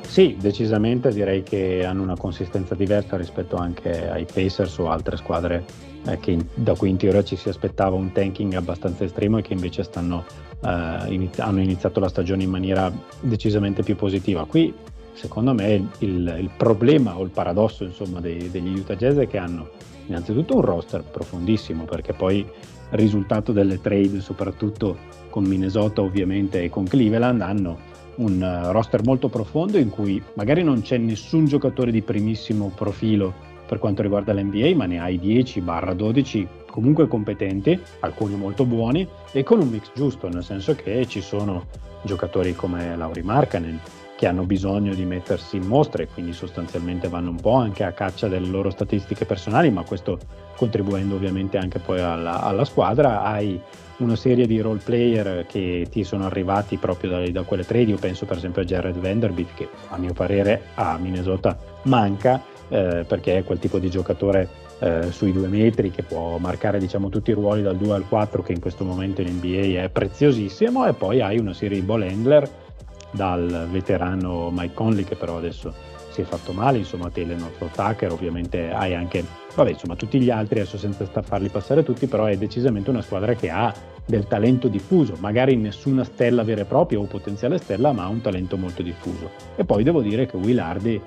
[0.02, 5.64] Sì, decisamente direi che hanno una consistenza diversa rispetto anche ai Pacers o altre squadre
[6.08, 9.42] eh, che in, da cui in teoria ci si aspettava un tanking abbastanza estremo e
[9.42, 10.26] che invece stanno,
[10.64, 14.46] eh, inizi- hanno iniziato la stagione in maniera decisamente più positiva.
[14.46, 14.74] Qui
[15.18, 19.38] secondo me il, il problema o il paradosso insomma, dei, degli Utah Jazz è che
[19.38, 19.70] hanno
[20.06, 22.46] innanzitutto un roster profondissimo perché poi
[22.92, 24.98] risultato delle trade, soprattutto
[25.30, 30.64] con Minnesota ovviamente e con Cleveland, hanno un uh, roster molto profondo in cui magari
[30.64, 33.34] non c'è nessun giocatore di primissimo profilo
[33.68, 39.60] per quanto riguarda l'NBA, ma ne hai 10-12 comunque competenti, alcuni molto buoni e con
[39.60, 41.66] un mix giusto, nel senso che ci sono
[42.04, 43.80] giocatori come Lauri Markkanen,
[44.18, 47.92] che hanno bisogno di mettersi in mostra e quindi sostanzialmente vanno un po' anche a
[47.92, 50.18] caccia delle loro statistiche personali, ma questo
[50.58, 53.22] contribuendo ovviamente anche poi alla, alla squadra.
[53.22, 53.62] Hai
[53.98, 57.98] una serie di role player che ti sono arrivati proprio da, da quelle trade, io
[57.98, 63.38] penso per esempio a Jared Vanderbilt che a mio parere a Minnesota manca eh, perché
[63.38, 64.50] è quel tipo di giocatore
[64.80, 68.42] eh, sui due metri che può marcare diciamo, tutti i ruoli dal 2 al 4
[68.42, 72.02] che in questo momento in NBA è preziosissimo e poi hai una serie di ball
[72.02, 72.66] handler
[73.12, 75.74] dal veterano Mike Conley che però adesso
[76.10, 80.60] si è fatto male, insomma Telenor Tucker, ovviamente hai anche, vabbè insomma tutti gli altri,
[80.60, 83.72] adesso senza farli passare tutti, però è decisamente una squadra che ha
[84.04, 88.22] del talento diffuso, magari nessuna stella vera e propria o potenziale stella, ma ha un
[88.22, 89.30] talento molto diffuso.
[89.56, 91.00] E poi devo dire che Will Hardy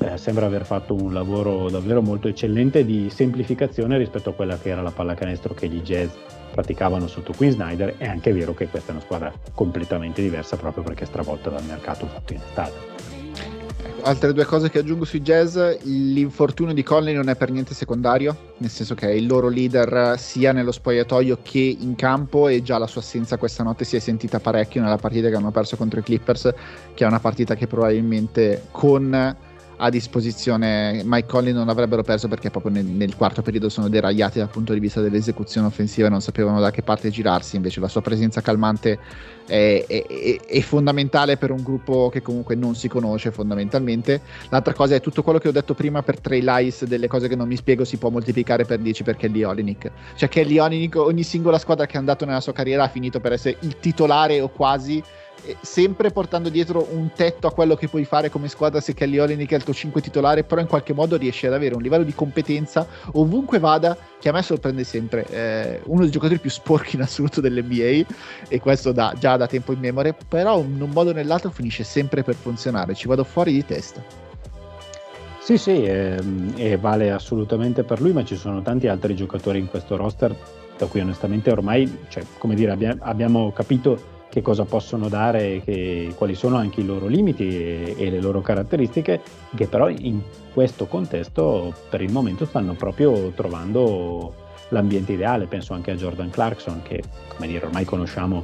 [0.00, 4.70] eh, sembra aver fatto un lavoro davvero molto eccellente di semplificazione rispetto a quella che
[4.70, 6.10] era la pallacanestro che gli Jazz
[6.52, 10.82] praticavano sotto Queen Snyder è anche vero che questa è una squadra completamente diversa proprio
[10.82, 13.18] perché è stravolta dal mercato fatto in estate.
[14.02, 18.54] Altre due cose che aggiungo sui jazz, l'infortunio di Conley non è per niente secondario,
[18.56, 22.78] nel senso che è il loro leader sia nello spogliatoio che in campo e già
[22.78, 26.00] la sua assenza questa notte si è sentita parecchio nella partita che hanno perso contro
[26.00, 26.54] i Clippers,
[26.94, 29.36] che è una partita che probabilmente con
[29.80, 31.02] a disposizione.
[31.04, 34.72] Mike Conley non avrebbero perso perché proprio nel, nel, quarto periodo sono deragliati dal punto
[34.72, 37.56] di vista dell'esecuzione offensiva e non sapevano da che parte girarsi.
[37.56, 38.98] Invece la sua presenza calmante
[39.46, 44.20] è, è, è, è, fondamentale per un gruppo che comunque non si conosce fondamentalmente.
[44.50, 47.36] L'altra cosa è tutto quello che ho detto prima per Trey Lice delle cose che
[47.36, 51.22] non mi spiego si può moltiplicare per 10 per Kelly Olinick cioè Kelly Olinick ogni
[51.22, 54.48] singola squadra che è andato nella sua carriera ha finito per essere il titolare o
[54.48, 55.02] quasi
[55.60, 59.50] sempre portando dietro un tetto a quello che puoi fare come squadra se Kelly Olynyk
[59.50, 62.14] è il tuo 5 titolare, però in qualche modo riesci ad avere un livello di
[62.14, 65.26] competenza ovunque vada che a me sorprende sempre.
[65.26, 68.06] Eh, uno dei giocatori più sporchi in assoluto dell'NBA
[68.48, 71.84] e questo da, già da tempo in memoria, però in un modo o nell'altro finisce
[71.84, 74.02] sempre per funzionare, ci vado fuori di testa.
[75.40, 76.22] Sì, sì, e,
[76.56, 80.36] e vale assolutamente per lui, ma ci sono tanti altri giocatori in questo roster
[80.76, 86.14] da cui onestamente ormai, cioè, come dire, abbia, abbiamo capito che cosa possono dare, che,
[86.16, 89.20] quali sono anche i loro limiti e, e, le loro caratteristiche,
[89.54, 90.20] che però in
[90.54, 94.32] questo contesto per il momento stanno proprio trovando
[94.68, 95.46] l'ambiente ideale.
[95.46, 97.02] Penso anche a Jordan Clarkson, che
[97.34, 98.40] come dire, ormai conosciamo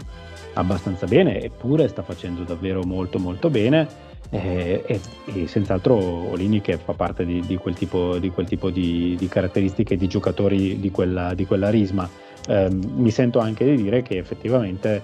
[0.55, 4.05] abbastanza bene, eppure sta facendo davvero molto molto bene.
[4.31, 8.71] Eh, e, e, senz'altro Olini che fa parte di, di quel tipo, di, quel tipo
[8.71, 12.11] di, di, caratteristiche di giocatori di quella, di quella risma.
[12.49, 15.01] Eh, mi sento anche di dire che effettivamente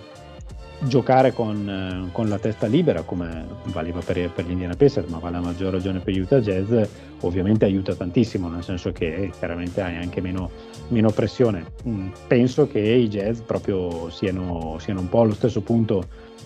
[0.85, 5.19] giocare con, eh, con, la testa libera, come valeva per, per gli Indiana Pacers, ma
[5.19, 6.73] vale a maggior ragione per gli Utah Jazz,
[7.21, 10.51] ovviamente aiuta tantissimo, nel senso che chiaramente hai anche meno,
[10.89, 11.65] meno pressione.
[11.87, 16.05] Mm, penso che i Jazz proprio siano, siano, un po' allo stesso punto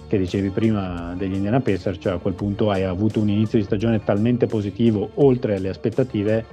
[0.09, 3.65] che dicevi prima degli Indiana Pacers, cioè a quel punto hai avuto un inizio di
[3.65, 6.45] stagione talmente positivo, oltre alle aspettative,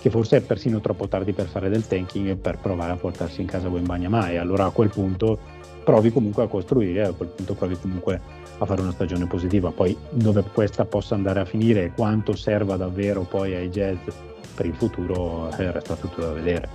[0.00, 3.40] che forse è persino troppo tardi per fare del tanking e per provare a portarsi
[3.40, 5.55] in casa Wembanyama e allora a quel punto
[5.86, 8.20] provi comunque a costruire, a quel punto provi comunque
[8.58, 9.70] a fare una stagione positiva.
[9.70, 13.98] Poi dove questa possa andare a finire e quanto serva davvero poi ai jazz
[14.56, 16.68] per il futuro eh, resta tutto da vedere.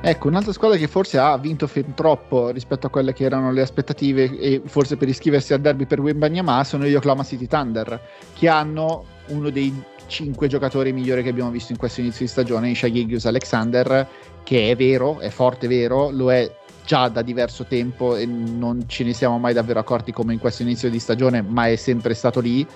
[0.00, 3.62] Ecco, un'altra squadra che forse ha vinto fin troppo rispetto a quelle che erano le
[3.62, 8.00] aspettative e forse per iscriversi al derby per Wembanyama sono gli Oklahoma City Thunder,
[8.32, 9.74] che hanno uno dei
[10.06, 14.08] cinque giocatori migliori che abbiamo visto in questo inizio di stagione, in Shai Alexander,
[14.44, 16.50] che è vero, è forte vero, lo è
[16.90, 20.62] già da diverso tempo e non ce ne siamo mai davvero accorti come in questo
[20.62, 22.66] inizio di stagione, ma è sempre stato lì.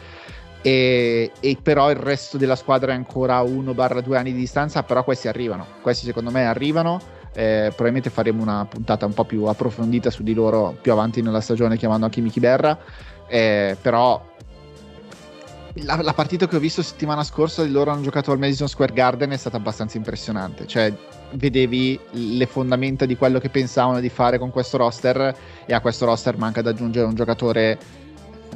[0.63, 5.27] E, e però il resto della squadra è ancora 1-2 anni di distanza, però questi
[5.27, 5.67] arrivano.
[5.83, 7.01] Questi secondo me arrivano.
[7.33, 11.41] Eh, probabilmente faremo una puntata un po' più approfondita su di loro più avanti nella
[11.41, 12.79] stagione chiamando anche Miki Berra.
[13.27, 14.25] Eh, però
[15.83, 18.93] la, la, partita che ho visto settimana scorsa di loro hanno giocato al Madison Square
[18.93, 20.69] Garden è stata abbastanza impressionante.
[20.69, 20.95] Cioè,
[21.35, 26.05] vedevi le fondamenta di quello che pensavano di fare con questo roster e a questo
[26.05, 27.79] roster manca da aggiungere un giocatore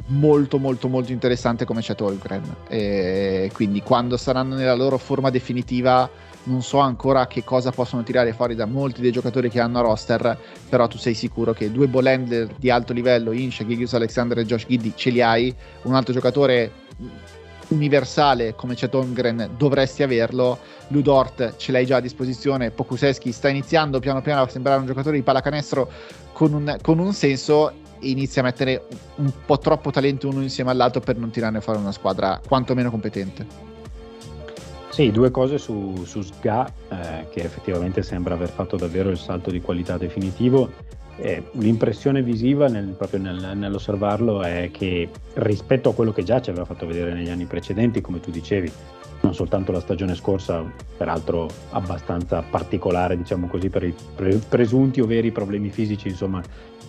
[0.07, 2.55] molto molto molto interessante come Chet Holmgren.
[2.67, 6.09] E quindi quando saranno nella loro forma definitiva
[6.43, 9.81] non so ancora che cosa possono tirare fuori da molti dei giocatori che hanno a
[9.81, 10.37] roster
[10.69, 14.65] però tu sei sicuro che due ball di alto livello Insha, Gigius Alexander e Josh
[14.67, 15.53] Giddy ce li hai.
[15.83, 16.71] Un altro giocatore
[17.69, 20.57] universale come Chet Holmgren dovresti averlo.
[20.89, 25.17] Ludort ce l'hai già a disposizione Pokuseschi sta iniziando piano piano a sembrare un giocatore
[25.17, 25.89] di pallacanestro
[26.33, 30.71] con un, con un senso e inizia a mettere un po' troppo talento uno insieme
[30.71, 33.67] all'altro per non tirarne fuori una squadra quantomeno competente.
[34.89, 39.51] Sì, due cose su, su Sga, eh, che effettivamente sembra aver fatto davvero il salto
[39.51, 40.71] di qualità definitivo
[41.21, 46.49] eh, l'impressione visiva nel, proprio nel, nell'osservarlo è che rispetto a quello che già ci
[46.49, 48.71] aveva fatto vedere negli anni precedenti, come tu dicevi,
[49.21, 50.63] non soltanto la stagione scorsa,
[50.97, 56.41] peraltro abbastanza particolare, diciamo così, per i pre- presunti o veri problemi fisici, insomma,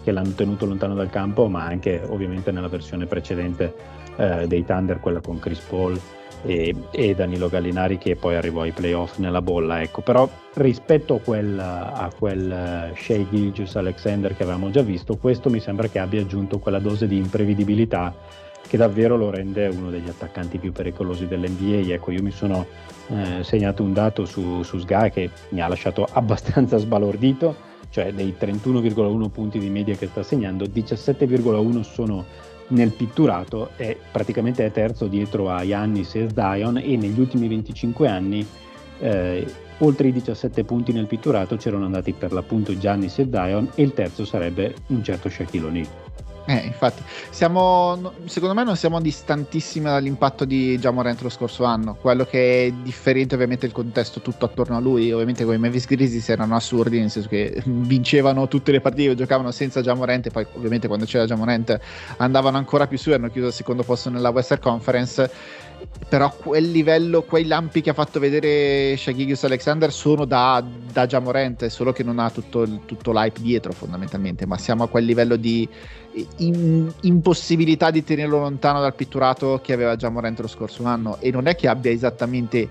[0.03, 3.75] che l'hanno tenuto lontano dal campo, ma anche ovviamente nella versione precedente
[4.17, 6.01] eh, dei Thunder, quella con Chris Paul
[6.43, 9.83] e, e, Danilo Gallinari che poi arrivò ai playoff nella bolla.
[9.83, 15.17] Ecco, però rispetto a quel, a quel uh, Shea Gilgius Alexander che avevamo già visto,
[15.17, 18.15] questo mi sembra che abbia aggiunto quella dose di imprevedibilità
[18.67, 21.93] che davvero lo rende uno degli attaccanti più pericolosi dell'NBA.
[21.93, 22.67] Ecco, io mi sono
[23.09, 27.57] eh, segnato un dato su, su Sga che mi ha lasciato abbastanza sbalordito,
[27.91, 32.25] cioè dei 31,1 punti di media che sta segnando, 17,1 sono
[32.71, 38.47] nel pitturato è praticamente terzo dietro a Yannis e Zion e negli ultimi 25 anni
[38.99, 39.47] eh,
[39.79, 43.93] oltre i 17 punti nel pitturato c'erano andati per l'appunto Giannis e Zion e il
[43.95, 45.89] terzo sarebbe un certo Shaquille O'Neal.
[46.51, 51.95] Eh, infatti, siamo, secondo me non siamo distantissimi dall'impatto di Jamorant lo scorso anno.
[51.95, 55.13] Quello che è differente ovviamente il contesto tutto attorno a lui.
[55.13, 59.53] Ovviamente con i Memphis Grizzlies erano assurdi, nel senso che vincevano tutte le partite, giocavano
[59.53, 61.79] senza Jamorant e poi ovviamente quando c'era Jamorant
[62.17, 65.31] andavano ancora più su, hanno chiuso al secondo posto nella Western Conference
[66.09, 70.63] però quel livello, quei lampi che ha fatto vedere Shagigius Alexander sono da,
[70.93, 75.05] da Jamorente, solo che non ha tutto, tutto l'hype dietro fondamentalmente, ma siamo a quel
[75.05, 75.69] livello di
[76.39, 81.47] in, impossibilità di tenerlo lontano dal pitturato che aveva Jamorente lo scorso anno e non
[81.47, 82.69] è che abbia esattamente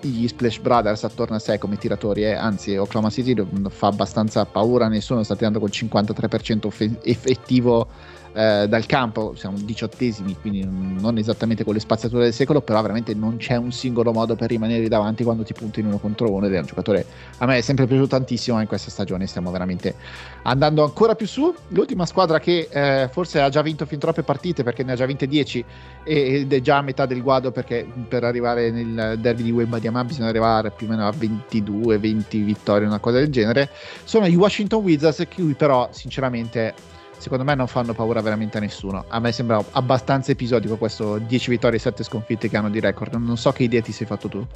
[0.00, 2.34] gli Splash Brothers attorno a sé come tiratori, eh?
[2.34, 3.34] anzi Oklahoma City
[3.68, 7.88] fa abbastanza paura, nessuno sta tirando col 53% effettivo
[8.34, 13.14] eh, dal campo, siamo diciottesimi, quindi non esattamente con le spaziature del secolo, però veramente
[13.14, 16.46] non c'è un singolo modo per rimanere davanti quando ti punti in uno contro uno
[16.46, 17.06] ed è un giocatore
[17.38, 19.94] a me è sempre piaciuto tantissimo in questa stagione stiamo veramente
[20.42, 21.54] andando ancora più su.
[21.68, 25.06] L'ultima squadra che eh, forse ha già vinto fin troppe partite perché ne ha già
[25.06, 25.64] vinte 10
[26.04, 29.86] ed è già a metà del guado perché per arrivare nel derby di Wemba di
[29.86, 33.70] Amman bisogna arrivare più o meno a 22, 20 vittorie, una cosa del genere,
[34.04, 36.74] sono i Washington Wizards, cui però sinceramente
[37.24, 39.06] secondo me non fanno paura veramente a nessuno.
[39.08, 43.14] A me sembra abbastanza episodico questo 10 vittorie e 7 sconfitte che hanno di record.
[43.14, 44.46] Non so che idea ti sei fatto tu.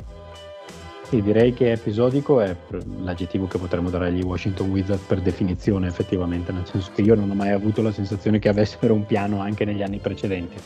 [1.08, 2.54] Sì, direi che episodico è
[3.00, 7.30] l'aggettivo che potremmo dare agli Washington Wizards per definizione effettivamente, nel senso che io non
[7.30, 10.56] ho mai avuto la sensazione che avessero un piano anche negli anni precedenti,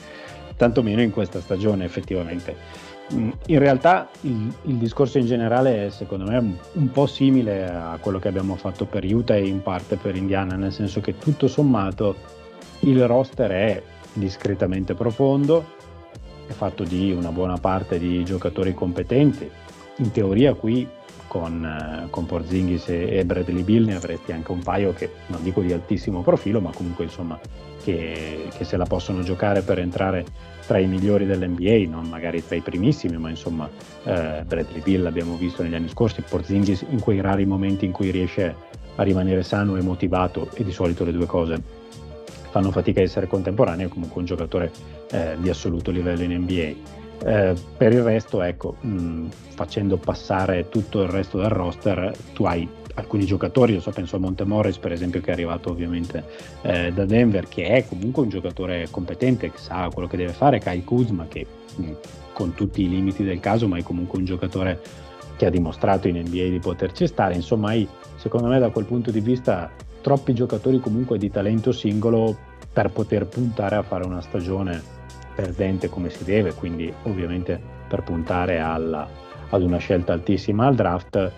[0.56, 2.56] tantomeno in questa stagione effettivamente.
[3.14, 7.98] Mm, in realtà il, il, discorso in generale è secondo me un, po' simile a
[8.00, 11.48] quello che abbiamo fatto per Utah e in parte per Indiana, nel senso che tutto
[11.48, 12.16] sommato
[12.80, 13.82] il roster è
[14.14, 15.64] discretamente profondo,
[16.46, 19.50] è fatto di una buona parte di giocatori competenti.
[19.96, 20.88] In teoria qui
[21.26, 25.42] con, eh, con Porzingis e, e Bradley Bill ne avresti anche un paio che non
[25.42, 27.38] dico di altissimo profilo, ma comunque insomma
[27.82, 30.24] che, che se la possono giocare per entrare
[30.72, 33.68] tra i migliori dell'NBA, non magari tra i primissimi, ma insomma
[34.04, 38.10] eh, Bradley Bill l'abbiamo visto negli anni scorsi, Porzingis in quei rari momenti in cui
[38.10, 38.54] riesce
[38.94, 41.62] a rimanere sano e motivato e di solito le due cose
[42.48, 44.72] fanno fatica a essere contemporanei, è comunque un giocatore
[45.10, 46.72] eh, di assoluto livello in NBA.
[47.22, 52.66] Eh, per il resto, ecco, mh, facendo passare tutto il resto del roster, tu hai
[52.94, 56.24] alcuni giocatori, io so, penso a Montemorris per esempio che è arrivato ovviamente
[56.62, 60.58] eh, da Denver, che è comunque un giocatore competente, che sa quello che deve fare,
[60.58, 61.90] Kai Kuzma che mh,
[62.32, 64.80] con tutti i limiti del caso, ma è comunque un giocatore
[65.36, 67.86] che ha dimostrato in NBA di poterci stare, insomma hai
[68.16, 69.70] secondo me da quel punto di vista
[70.00, 72.36] troppi giocatori comunque di talento singolo
[72.72, 74.80] per poter puntare a fare una stagione
[75.34, 79.08] perdente come si deve, quindi ovviamente per puntare alla,
[79.50, 81.32] ad una scelta altissima al draft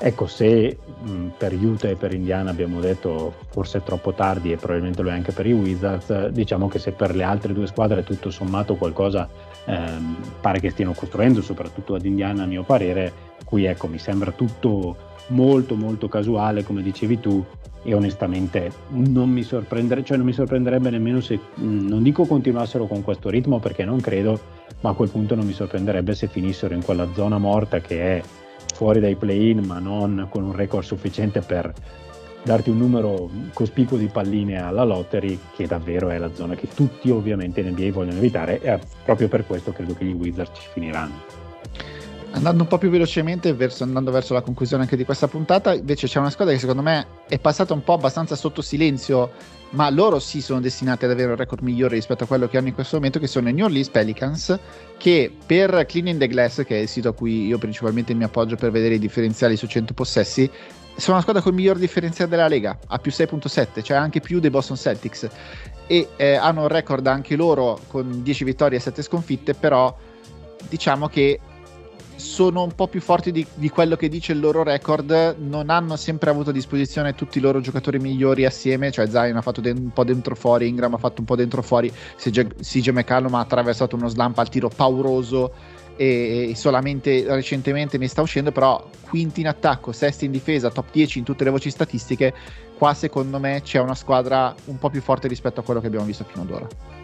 [0.00, 4.56] Ecco, se mh, per Utah e per Indiana abbiamo detto forse è troppo tardi e
[4.56, 8.04] probabilmente lo è anche per i Wizards, diciamo che se per le altre due squadre
[8.04, 9.28] tutto sommato qualcosa
[9.64, 13.12] ehm, pare che stiano costruendo, soprattutto ad Indiana a mio parere,
[13.44, 14.96] qui ecco mi sembra tutto
[15.28, 17.44] molto molto casuale come dicevi tu
[17.82, 22.86] e onestamente non mi, sorprendere, cioè non mi sorprenderebbe nemmeno se, mh, non dico continuassero
[22.86, 24.38] con questo ritmo perché non credo,
[24.80, 28.22] ma a quel punto non mi sorprenderebbe se finissero in quella zona morta che è
[28.74, 31.72] fuori dai play-in, ma non con un record sufficiente per
[32.42, 37.10] darti un numero cospicuo di palline alla lottery, che davvero è la zona che tutti
[37.10, 41.46] ovviamente in NBA vogliono evitare, e proprio per questo credo che gli Wizards ci finiranno.
[42.30, 46.06] Andando un po' più velocemente, verso, andando verso la conclusione anche di questa puntata, invece
[46.06, 49.30] c'è una squadra che secondo me è passata un po' abbastanza sotto silenzio
[49.70, 52.68] ma loro sì sono destinati ad avere un record migliore rispetto a quello che hanno
[52.68, 54.58] in questo momento, che sono i New Orleans Pelicans,
[54.96, 58.56] che per Cleaning the Glass, che è il sito a cui io principalmente mi appoggio
[58.56, 60.50] per vedere i differenziali su 100 possessi,
[60.96, 64.40] sono la squadra con il miglior differenziale della Lega, a più 6.7, cioè anche più
[64.40, 65.28] dei Boston Celtics,
[65.86, 69.96] e eh, hanno un record anche loro con 10 vittorie e 7 sconfitte, però
[70.68, 71.40] diciamo che
[72.18, 75.96] sono un po' più forti di, di, quello che dice il loro record, non hanno
[75.96, 79.70] sempre avuto a disposizione tutti i loro giocatori migliori assieme, cioè Zion ha fatto de-
[79.70, 83.94] un po' dentro fuori, Ingram ha fatto un po' dentro fuori, CJ McCallum ha attraversato
[83.94, 85.52] uno slump al tiro pauroso
[85.96, 91.18] e solamente recentemente ne sta uscendo, però quinti in attacco, sesti in difesa, top 10
[91.18, 92.34] in tutte le voci statistiche,
[92.76, 96.04] qua secondo me c'è una squadra un po' più forte rispetto a quello che abbiamo
[96.04, 96.97] visto fino ad ora.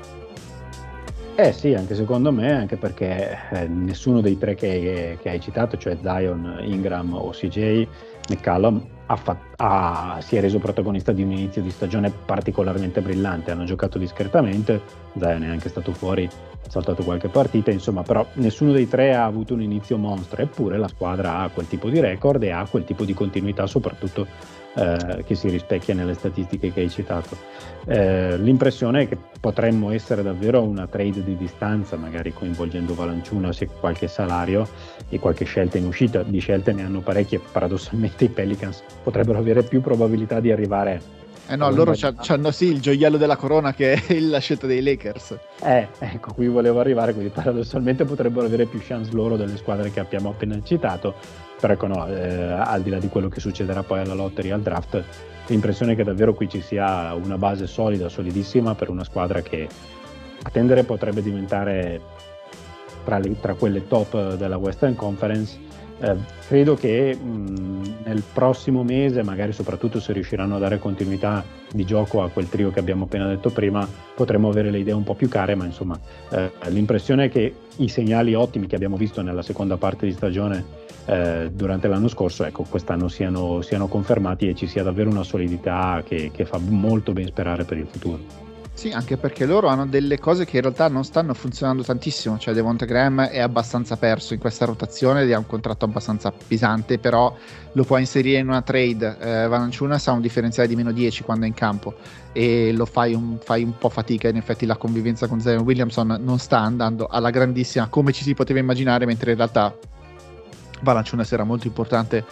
[1.37, 5.77] Eh sì, anche secondo me, anche perché eh, nessuno dei tre che, che, hai citato,
[5.77, 7.89] cioè Zion, Ingram o CJ,
[8.29, 13.51] McCallum, ha fat- ha, si è reso protagonista di un inizio di stagione particolarmente brillante.
[13.51, 14.81] Hanno giocato discretamente,
[15.19, 19.25] Zion è anche stato fuori, ha saltato qualche partita, insomma, però nessuno dei tre ha
[19.25, 22.85] avuto un inizio mostro, eppure la squadra ha quel tipo di record e ha quel
[22.85, 24.29] tipo di continuità, soprattutto
[24.75, 27.37] eh, che si rispecchia nelle statistiche che hai citato.
[27.87, 33.69] Eh, l'impressione è che potremmo essere davvero una trade di distanza, magari coinvolgendo Valanciunas e
[33.69, 34.67] qualche salario
[35.09, 36.23] e qualche scelta in uscita.
[36.23, 41.57] Di scelte ne hanno parecchie, paradossalmente i Pelicans potrebbero avere più probabilità di arrivare eh
[41.57, 41.95] no, loro
[42.27, 45.39] hanno sì il gioiello della corona che è la scelta dei Lakers.
[45.63, 50.01] Eh, ecco, qui volevo arrivare, quindi paradossalmente potrebbero avere più chance loro delle squadre che
[50.01, 51.15] abbiamo appena citato,
[51.61, 54.63] però ecco no, eh, al di là di quello che succederà poi alla lottery al
[54.63, 55.03] draft,
[55.47, 59.69] l'impressione è che davvero qui ci sia una base solida, solidissima per una squadra che
[60.43, 62.01] a tendere potrebbe diventare
[63.05, 65.64] tra, le, tra quelle top della Western Conference
[66.01, 66.17] Eh,
[66.49, 72.23] credo che mh, nel prossimo mese, magari soprattutto se riusciranno a dare continuità di gioco
[72.23, 75.29] a quel trio che abbiamo appena detto prima, potremmo avere le idee un po' più
[75.29, 75.99] care, ma insomma
[76.31, 80.83] eh, l'impressione è che i segnali ottimi che abbiamo visto nella seconda parte di stagione
[81.07, 86.03] eh, durante l'anno scorso, ecco, quest'anno siano, siano, confermati e ci sia davvero una solidità
[86.05, 88.54] che, che fa molto ben sperare per il futuro.
[88.75, 92.53] Sì, anche perché loro hanno delle cose che in realtà non stanno funzionando tantissimo, cioè
[92.53, 97.35] Devonta Graham è abbastanza perso in questa rotazione ed ha un contratto abbastanza pesante, però
[97.73, 101.45] lo puoi inserire in una trade, eh, Valanciunas ha un differenziale di meno 10 quando
[101.45, 101.95] è in campo
[102.33, 106.19] e lo fai un, fai un po' fatica, in effetti la convivenza con Zion Williamson
[106.21, 109.75] non sta andando alla grandissima come ci si poteva immaginare, mentre in realtà
[110.81, 112.25] Valanciunas era molto importante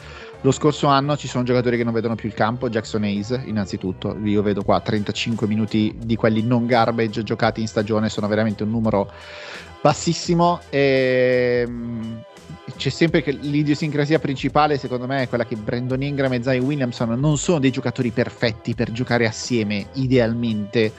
[0.42, 4.16] lo scorso anno ci sono giocatori che non vedono più il campo, Jackson Hayes innanzitutto,
[4.24, 8.70] io vedo qua 35 minuti di quelli non garbage giocati in stagione, sono veramente un
[8.70, 9.10] numero
[9.80, 10.60] bassissimo.
[10.68, 12.16] E mm,
[12.76, 17.10] c'è sempre che l'idiosincrasia principale secondo me è quella che Brandon Ingram e Zay Williamson
[17.18, 20.92] non sono dei giocatori perfetti per giocare assieme idealmente.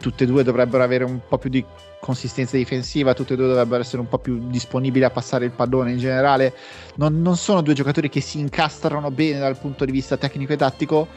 [0.00, 1.62] Tutte e due dovrebbero avere un po' più di
[2.00, 5.92] consistenza difensiva, tutte e due dovrebbero essere un po' più disponibili a passare il pallone
[5.92, 6.54] in generale.
[6.96, 10.56] Non, non, sono due giocatori che si incastrano bene dal punto di vista tecnico e
[10.56, 11.08] tattico,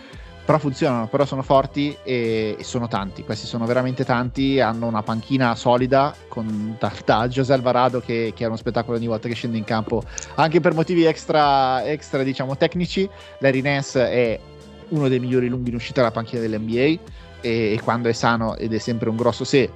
[0.44, 3.24] però funzionano, però sono forti e, e sono tanti.
[3.24, 4.60] Questi sono veramente tanti.
[4.60, 9.08] Hanno una panchina solida con da, da José Alvarado che, che, è uno spettacolo ogni
[9.08, 10.04] volta che scende in campo,
[10.36, 13.08] anche per motivi extra, extra diciamo, tecnici.
[13.40, 14.40] Larry Nance è
[14.90, 17.00] uno dei migliori lunghi in uscita dalla panchina dell'NBA
[17.42, 19.70] e, e quando è sano ed è sempre un grosso se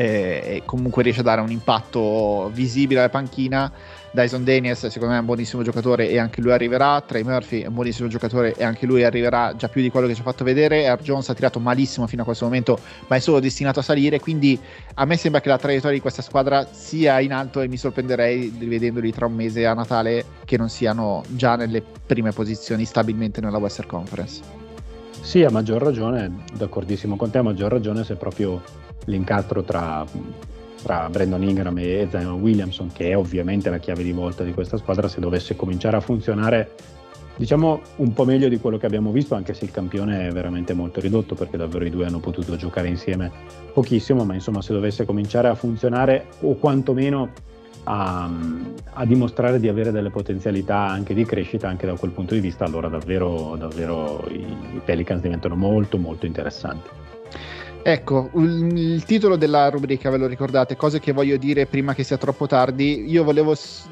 [0.00, 3.72] e comunque riesce a dare un impatto visibile alla panchina.
[4.12, 7.00] Dyson Daniels secondo me è un buonissimo giocatore e anche lui arriverà.
[7.00, 10.14] Trey Murphy è un buonissimo giocatore e anche lui arriverà già più di quello che
[10.14, 10.86] ci ha fatto vedere.
[10.86, 12.78] Air Jones ha tirato malissimo fino a questo momento,
[13.08, 14.20] ma è solo destinato a salire.
[14.20, 14.56] Quindi
[14.94, 18.54] a me sembra che la traiettoria di questa squadra sia in alto e mi sorprenderei
[18.56, 23.58] rivedendoli tra un mese a Natale che non siano già nelle prime posizioni stabilmente nella
[23.58, 24.42] Western Conference.
[25.22, 30.06] Sì, a maggior ragione, d'accordissimo con te, a maggior ragione se proprio l'incastro tra,
[30.82, 34.76] tra Brandon Ingram e Zion Williamson, che è ovviamente la chiave di volta di questa
[34.76, 36.70] squadra, se dovesse cominciare a funzionare
[37.38, 40.74] diciamo un po' meglio di quello che abbiamo visto, anche se il campione è veramente
[40.74, 43.30] molto ridotto, perché davvero i due hanno potuto giocare insieme
[43.72, 47.30] pochissimo, ma insomma se dovesse cominciare a funzionare o quantomeno
[47.84, 48.28] a,
[48.92, 52.64] a, dimostrare di avere delle potenzialità anche di crescita anche da quel punto di vista,
[52.64, 56.88] allora davvero, davvero i, Pelicans diventano molto molto interessanti.
[57.82, 62.18] Ecco, il, titolo della rubrica, ve lo ricordate, cose che voglio dire prima che sia
[62.18, 63.10] troppo tardi.
[63.10, 63.86] Io volevo s-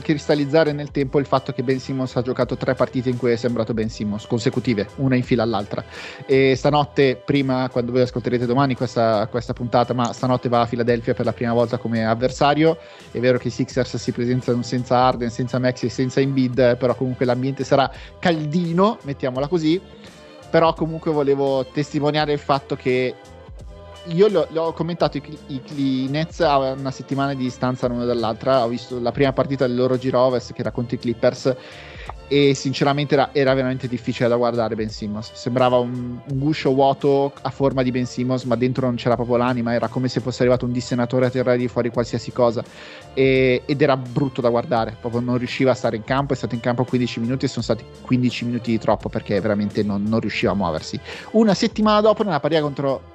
[0.00, 3.36] cristallizzare nel tempo il fatto che Ben Simmons ha giocato tre partite in cui è
[3.36, 5.84] sembrato Ben Simmons, consecutive, una in fila all'altra.
[6.26, 11.14] E stanotte, prima, quando voi ascolterete domani questa, questa puntata, ma stanotte va a Philadelphia
[11.14, 12.78] per la prima volta come avversario.
[13.10, 16.94] È vero che i Sixers si presentano senza Arden, senza Maxi e senza Embiid, però
[16.94, 19.80] comunque l'ambiente sarà caldino, mettiamola così
[20.52, 23.14] però comunque volevo testimoniare il fatto che
[24.08, 28.62] io l'ho, commentato i, i, i, Nets a una settimana di distanza l'uno dall'altra.
[28.62, 31.56] Ho visto la prima partita del loro giro ovest che era contro i Clippers
[32.28, 35.32] e sinceramente era, era, veramente difficile da guardare Ben Simmons.
[35.34, 39.36] Sembrava un, un, guscio vuoto a forma di Ben Simmons, ma dentro non c'era proprio
[39.36, 42.64] l'anima, era come se fosse arrivato un dissennatore a tirare di fuori qualsiasi cosa
[43.14, 46.54] e, ed era brutto da guardare, proprio non riusciva a stare in campo, è stato
[46.54, 50.20] in campo 15 minuti e sono stati 15 minuti di troppo perché veramente non, non
[50.20, 50.98] riusciva a muoversi.
[51.32, 53.10] Una settimana dopo nella partita contro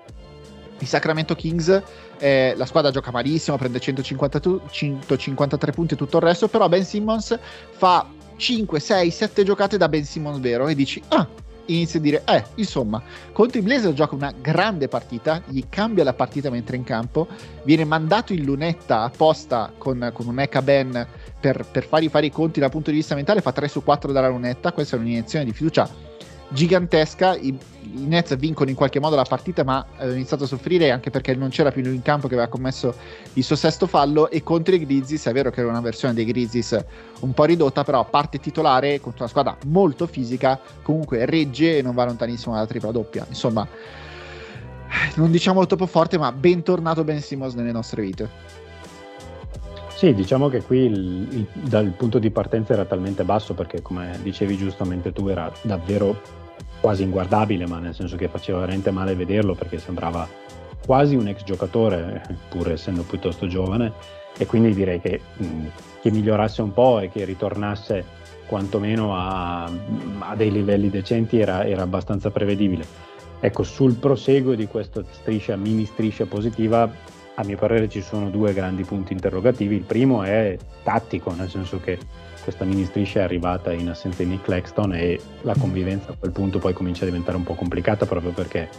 [0.79, 1.81] i Sacramento Kings
[2.19, 6.83] eh, la squadra gioca malissimo, prende 150 153 punti e tutto il resto, però Ben
[6.83, 7.37] Simmons
[7.71, 8.07] fa
[8.37, 11.27] 5, 6, 7 giocate da Ben Simmons vero e dici, ah,
[11.65, 16.13] inizi a dire, eh, insomma, contro i Blazer gioca una grande partita, gli cambia la
[16.13, 17.27] partita mentre è in campo,
[17.63, 21.07] viene mandato in lunetta apposta con, con un Eka Ben
[21.39, 24.11] per, per fargli fare i conti dal punto di vista mentale, fa 3 su 4
[24.11, 26.07] dalla lunetta, questa è un'iniezione di fiducia
[26.49, 27.35] gigantesca.
[27.35, 27.57] I,
[27.93, 31.35] i Nets vincono in qualche modo la partita, ma hanno iniziato a soffrire anche perché
[31.35, 32.93] non c'era più lui in campo che aveva commesso
[33.33, 34.29] il suo sesto fallo.
[34.29, 36.83] E contro i Grizzlies, è vero che era una versione dei Grizzlies
[37.21, 41.93] un po' ridotta, però parte titolare contro una squadra molto fisica, comunque regge e non
[41.93, 43.25] va lontanissimo dalla tripla doppia.
[43.27, 43.67] Insomma,
[45.15, 48.55] non diciamo troppo forte, ma bentornato Ben Simmons nelle nostre vite.
[49.97, 54.19] Sì, diciamo che qui il, il, dal punto di partenza era talmente basso perché, come
[54.21, 56.45] dicevi giustamente tu, era davvero
[56.79, 60.27] quasi inguardabile, ma nel senso che faceva veramente male vederlo perché sembrava
[60.85, 63.91] quasi un ex giocatore, pur essendo piuttosto giovane,
[64.37, 65.65] e quindi direi che, mh,
[66.01, 68.05] che migliorasse un po' e che ritornasse
[68.45, 72.85] quantomeno a, a dei livelli decenti era, era abbastanza prevedibile.
[73.39, 76.89] Ecco, sul proseguo di questa striscia, mini striscia positiva,
[77.35, 79.75] a mio parere ci sono due grandi punti interrogativi.
[79.75, 81.99] Il primo è tattico, nel senso che
[82.47, 86.31] questa mini striscia è arrivata in assenza di Nick Claxton e la convivenza a quel
[86.31, 88.69] punto poi comincia a diventare un po' complicata proprio perché,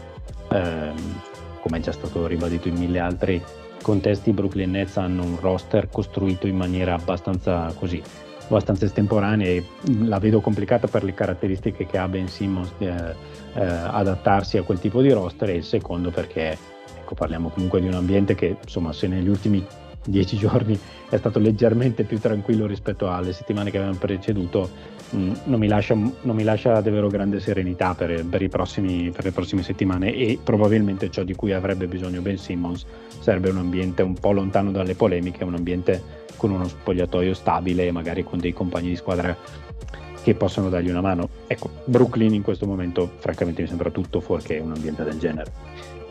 [0.51, 1.21] ehm,
[1.61, 3.45] come è già stato ribadito in mille altri
[3.83, 8.03] contesti, i Brooklyn Nets hanno un roster costruito in maniera abbastanza così
[8.47, 9.63] abbastanza estemporanea e
[9.99, 14.79] la vedo complicata per le caratteristiche che ha Ben Simmons eh, eh, adattarsi a quel
[14.79, 16.57] tipo di roster e il secondo perché
[17.01, 19.63] ecco, parliamo comunque di un ambiente che insomma se negli ultimi
[20.05, 20.79] dieci giorni
[21.09, 24.69] è stato leggermente più tranquillo rispetto alle settimane che avevano preceduto,
[25.15, 29.33] mm, non, mi lascia, non, mi lascia, davvero grande serenità per, per, prossimi, per, le
[29.33, 32.85] prossime settimane e probabilmente ciò di cui avrebbe bisogno Ben Simmons
[33.21, 37.91] serve un ambiente un po' lontano dalle polemiche, un ambiente con uno spogliatoio stabile e
[37.91, 39.37] magari con dei compagni di squadra
[40.23, 41.29] che possono dargli una mano.
[41.47, 45.53] Ecco, Brooklyn in questo momento francamente mi sembra tutto fuorché un ambiente del genere.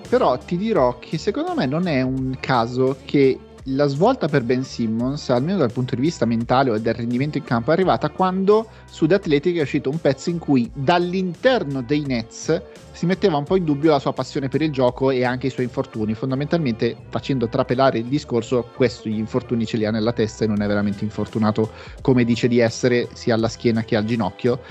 [0.09, 3.37] Però ti dirò che secondo me non è un caso che
[3.69, 7.43] la svolta per Ben Simmons, almeno dal punto di vista mentale o del rendimento in
[7.43, 12.05] campo, è arrivata quando su The Athletic è uscito un pezzo in cui dall'interno dei
[12.05, 12.61] Nets
[12.91, 15.49] si metteva un po' in dubbio la sua passione per il gioco e anche i
[15.49, 16.13] suoi infortuni.
[16.13, 20.67] Fondamentalmente, facendo trapelare il discorso, questi infortuni ce li ha nella testa e non è
[20.67, 24.61] veramente infortunato come dice di essere sia alla schiena che al ginocchio.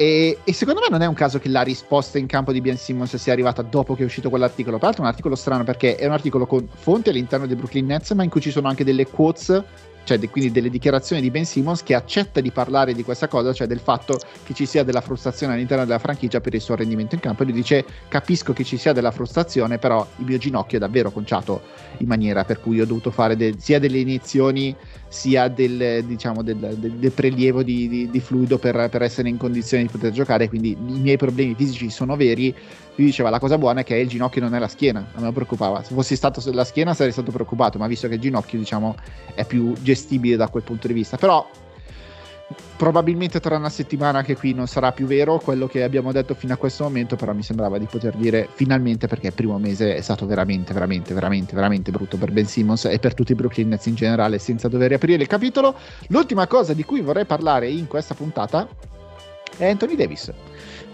[0.00, 2.78] E, e, secondo me non è un caso che la risposta in campo di Ben
[2.78, 4.78] Simmons sia arrivata dopo che è uscito quell'articolo.
[4.78, 8.12] Peraltro è un articolo strano perché è un articolo con fonti all'interno dei Brooklyn Nets,
[8.12, 9.62] ma in cui ci sono anche delle quotes
[10.10, 13.52] cioè de, quindi delle dichiarazioni di Ben Simmons che accetta di parlare di questa cosa,
[13.52, 17.14] cioè del fatto che ci sia della frustrazione all'interno della franchigia per il suo rendimento
[17.14, 17.42] in campo.
[17.42, 21.12] E lui dice: Capisco che ci sia della frustrazione, però il mio ginocchio è davvero
[21.12, 21.62] conciato
[21.98, 24.74] in maniera per cui ho dovuto fare de- sia delle iniezioni
[25.06, 29.36] sia del, diciamo, del, del, del prelievo di, di, di fluido per, per, essere in
[29.36, 30.48] condizione di poter giocare.
[30.48, 32.54] Quindi i miei problemi fisici sono veri.
[33.00, 35.06] Lui diceva: La cosa buona è che il ginocchio non è la schiena.
[35.14, 35.82] Non mi preoccupava.
[35.82, 38.94] Se fossi stato la schiena sarei stato preoccupato, ma visto che il ginocchio, diciamo,
[39.34, 41.16] è più gestibile da quel punto di vista.
[41.16, 41.48] Però
[42.76, 46.52] probabilmente tra una settimana anche qui non sarà più vero quello che abbiamo detto fino
[46.52, 50.00] a questo momento, però mi sembrava di poter dire finalmente perché il primo mese è
[50.02, 53.86] stato veramente, veramente, veramente, veramente brutto per Ben Simmons e per tutti i Brooklyn Nets
[53.86, 55.74] in generale senza dover riaprire il capitolo.
[56.08, 58.68] L'ultima cosa di cui vorrei parlare in questa puntata
[59.56, 60.32] è Anthony Davis,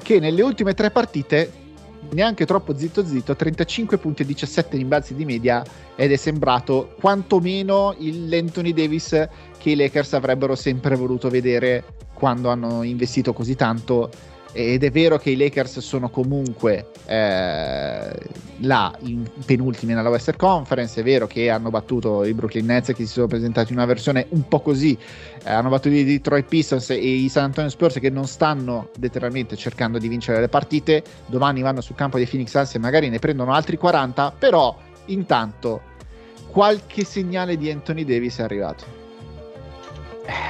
[0.02, 1.64] che nelle ultime tre partite
[2.12, 3.34] neanche troppo zitto zitto.
[3.34, 5.62] 35 punti e 17 rimbalzi di media
[5.94, 9.28] ed è sembrato quantomeno il Anthony Davis
[9.58, 14.10] che i Lakers avrebbero sempre voluto vedere quando hanno investito così tanto
[14.56, 18.10] ed è vero che i Lakers sono comunque eh,
[18.60, 23.04] là in penultimi nella Western Conference, è vero che hanno battuto i Brooklyn Nets che
[23.04, 24.96] si sono presentati in una versione un po' così,
[25.44, 29.56] eh, hanno battuto i Detroit Pistons e i San Antonio Spurs che non stanno letteralmente
[29.56, 33.18] cercando di vincere le partite, domani vanno sul campo dei Phoenix Suns e magari ne
[33.18, 34.74] prendono altri 40, però
[35.06, 35.82] intanto
[36.50, 39.05] qualche segnale di Anthony Davis è arrivato.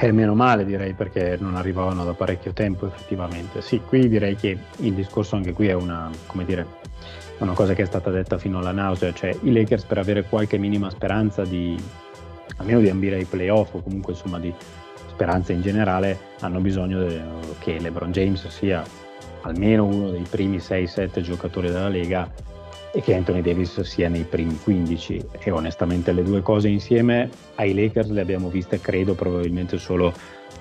[0.01, 3.61] Eh, meno male direi perché non arrivavano da parecchio tempo effettivamente.
[3.61, 6.09] Sì, qui direi che il discorso anche qui è una,
[6.45, 6.65] dire,
[7.37, 10.57] una cosa che è stata detta fino alla nausea, cioè i Lakers per avere qualche
[10.57, 11.79] minima speranza di
[12.57, 14.51] almeno di ambire ai playoff o comunque insomma di
[15.09, 17.21] speranza in generale hanno bisogno de,
[17.59, 18.83] che LeBron James sia
[19.41, 22.29] almeno uno dei primi 6-7 giocatori della Lega
[22.97, 27.75] e che Anthony Davis sia nei primi 15 e onestamente le due cose insieme ai
[27.75, 30.11] Lakers le abbiamo viste credo probabilmente solo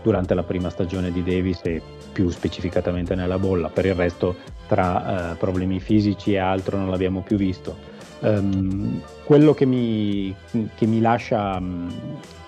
[0.02, 1.80] durante la prima stagione di Davis e
[2.12, 3.70] più specificatamente nella bolla.
[3.70, 4.36] Per il resto
[4.68, 7.74] tra uh, problemi fisici e altro non l'abbiamo più visto.
[8.18, 10.34] Um, quello che mi,
[10.74, 11.90] che mi lascia um,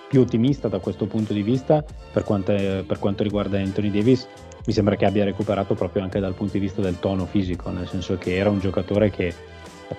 [0.07, 1.83] più ottimista da questo punto di vista
[2.13, 4.27] per, quante, per quanto riguarda Anthony Davis
[4.67, 7.87] mi sembra che abbia recuperato proprio anche dal punto di vista del tono fisico, nel
[7.87, 9.33] senso che era un giocatore che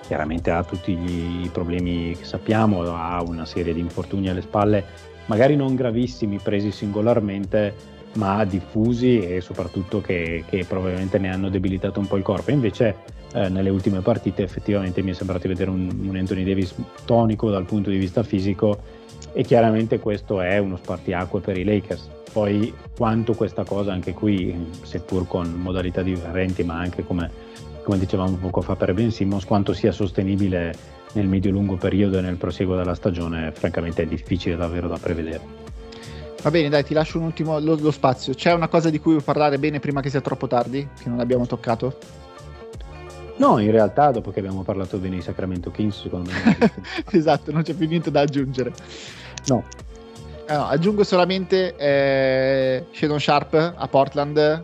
[0.05, 4.83] chiaramente ha tutti i problemi che sappiamo, ha una serie di infortuni alle spalle,
[5.25, 11.99] magari non gravissimi presi singolarmente, ma diffusi e soprattutto che, che probabilmente ne hanno debilitato
[11.99, 12.51] un po' il corpo.
[12.51, 12.95] Invece
[13.33, 16.75] eh, nelle ultime partite effettivamente mi è sembrato vedere un, un Anthony Davis
[17.05, 18.99] tonico dal punto di vista fisico
[19.33, 22.09] e chiaramente questo è uno spartiacque per i Lakers.
[22.33, 27.29] Poi quanto questa cosa anche qui, seppur con modalità differenti, ma anche come
[27.83, 30.73] come dicevamo poco fa per Ben Simmons, quanto sia sostenibile
[31.13, 35.59] nel medio-lungo periodo e nel proseguo della stagione, francamente è difficile davvero da prevedere.
[36.41, 38.33] Va bene, dai, ti lascio un ultimo lo, lo spazio.
[38.33, 41.19] C'è una cosa di cui vuoi parlare bene prima che sia troppo tardi, che non
[41.19, 41.97] abbiamo toccato?
[43.37, 46.71] No, in realtà dopo che abbiamo parlato bene di Sacramento Kings, secondo me...
[47.11, 48.71] esatto, non c'è più niente da aggiungere.
[49.47, 49.63] No.
[50.47, 54.63] no aggiungo solamente eh, Shannon Sharp a Portland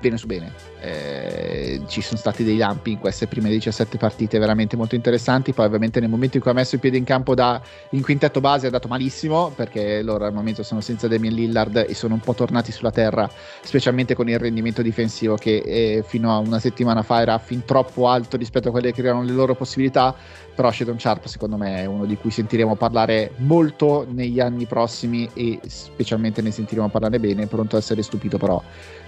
[0.00, 0.52] bene su bene.
[0.80, 5.52] Eh, ci sono stati dei lampi in queste prime 17 partite veramente molto interessanti.
[5.52, 8.40] Poi, ovviamente, nel momento in cui ha messo i piedi in campo da, in quintetto
[8.40, 12.20] base, è andato malissimo perché loro al momento sono senza Damian Lillard e sono un
[12.20, 13.28] po' tornati sulla terra,
[13.62, 18.08] specialmente con il rendimento difensivo che eh, fino a una settimana fa era fin troppo
[18.08, 20.14] alto rispetto a quelle che erano le loro possibilità.
[20.54, 25.28] Però Shedon Sharp, secondo me, è uno di cui sentiremo parlare molto negli anni prossimi
[25.34, 27.46] e specialmente ne sentiremo parlare bene.
[27.46, 28.62] Pronto a essere stupito, però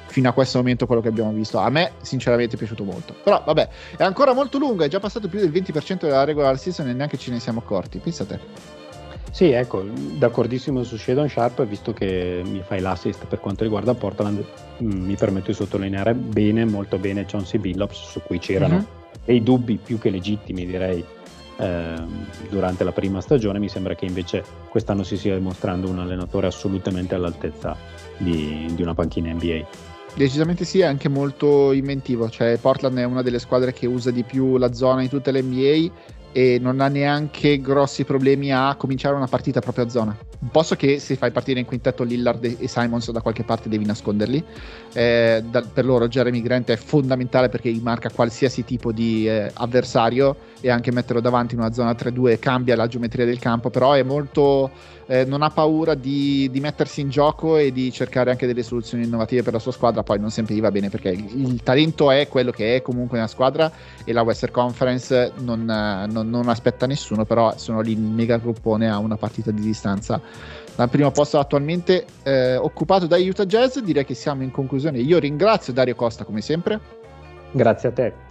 [0.09, 1.59] fino a questo momento quello che abbiamo visto.
[1.59, 3.15] A me sinceramente è piaciuto molto.
[3.23, 6.89] Però vabbè, è ancora molto lungo, è già passato più del 20% della regular season
[6.89, 7.99] e neanche ce ne siamo accorti.
[7.99, 8.77] Pensate.
[9.31, 14.45] Sì, ecco, d'accordissimo su Shadon Sharp, visto che mi fai l'assist per quanto riguarda Portland,
[14.83, 18.85] mm, mi permetto di sottolineare bene, molto bene Chauncey Billups, su cui c'erano mm-hmm.
[19.25, 21.05] dei dubbi più che legittimi, direi,
[21.59, 21.95] eh,
[22.49, 23.59] durante la prima stagione.
[23.59, 27.77] Mi sembra che invece quest'anno si stia dimostrando un allenatore assolutamente all'altezza
[28.17, 29.97] di, di una panchina NBA.
[30.19, 34.25] Decisamente sì, è anche molto inventivo, cioè Portland è una delle squadre che usa di
[34.25, 35.93] più la zona in tutte le NBA
[36.33, 40.28] e non ha neanche grossi problemi a cominciare una partita proprio a zona.
[40.41, 43.85] Un posto che se fai partire in quintetto Lillard e Simons da qualche parte devi
[43.85, 44.45] nasconderli.
[44.93, 50.37] Eh, da, per loro Jeremy Grant è fondamentale perché marca qualsiasi tipo di eh, avversario
[50.61, 54.03] e anche metterlo davanti in una zona 3-2 cambia la geometria del campo, però è
[54.03, 54.71] molto
[55.11, 59.05] eh, non ha paura di, di, mettersi in gioco e di cercare anche delle soluzioni
[59.05, 60.03] innovative per la sua squadra.
[60.03, 63.17] Poi non sempre gli va bene perché il, il talento è quello che è comunque
[63.17, 63.73] nella squadra
[64.05, 68.91] e la Western Conference non, non, non aspetta nessuno, però sono lì il mega gruppone
[68.91, 70.21] a una partita di distanza
[70.75, 73.79] dal primo posto attualmente eh, occupato dai Utah Jazz.
[73.79, 74.99] Direi che siamo in conclusione.
[74.99, 76.81] Io ringrazio Dario Costa come sempre.
[77.53, 78.27] Grazie a te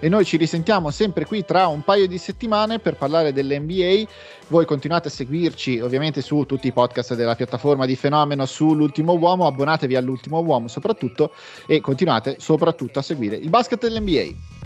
[0.00, 4.08] e noi ci risentiamo sempre qui tra un paio di settimane per parlare dell'NBA.
[4.48, 9.46] Voi continuate a seguirci ovviamente su tutti i podcast della piattaforma di Fenomeno sull'ultimo uomo,
[9.46, 11.32] abbonatevi all'ultimo uomo soprattutto
[11.66, 14.57] e continuate soprattutto a seguire il basket dell'NBA.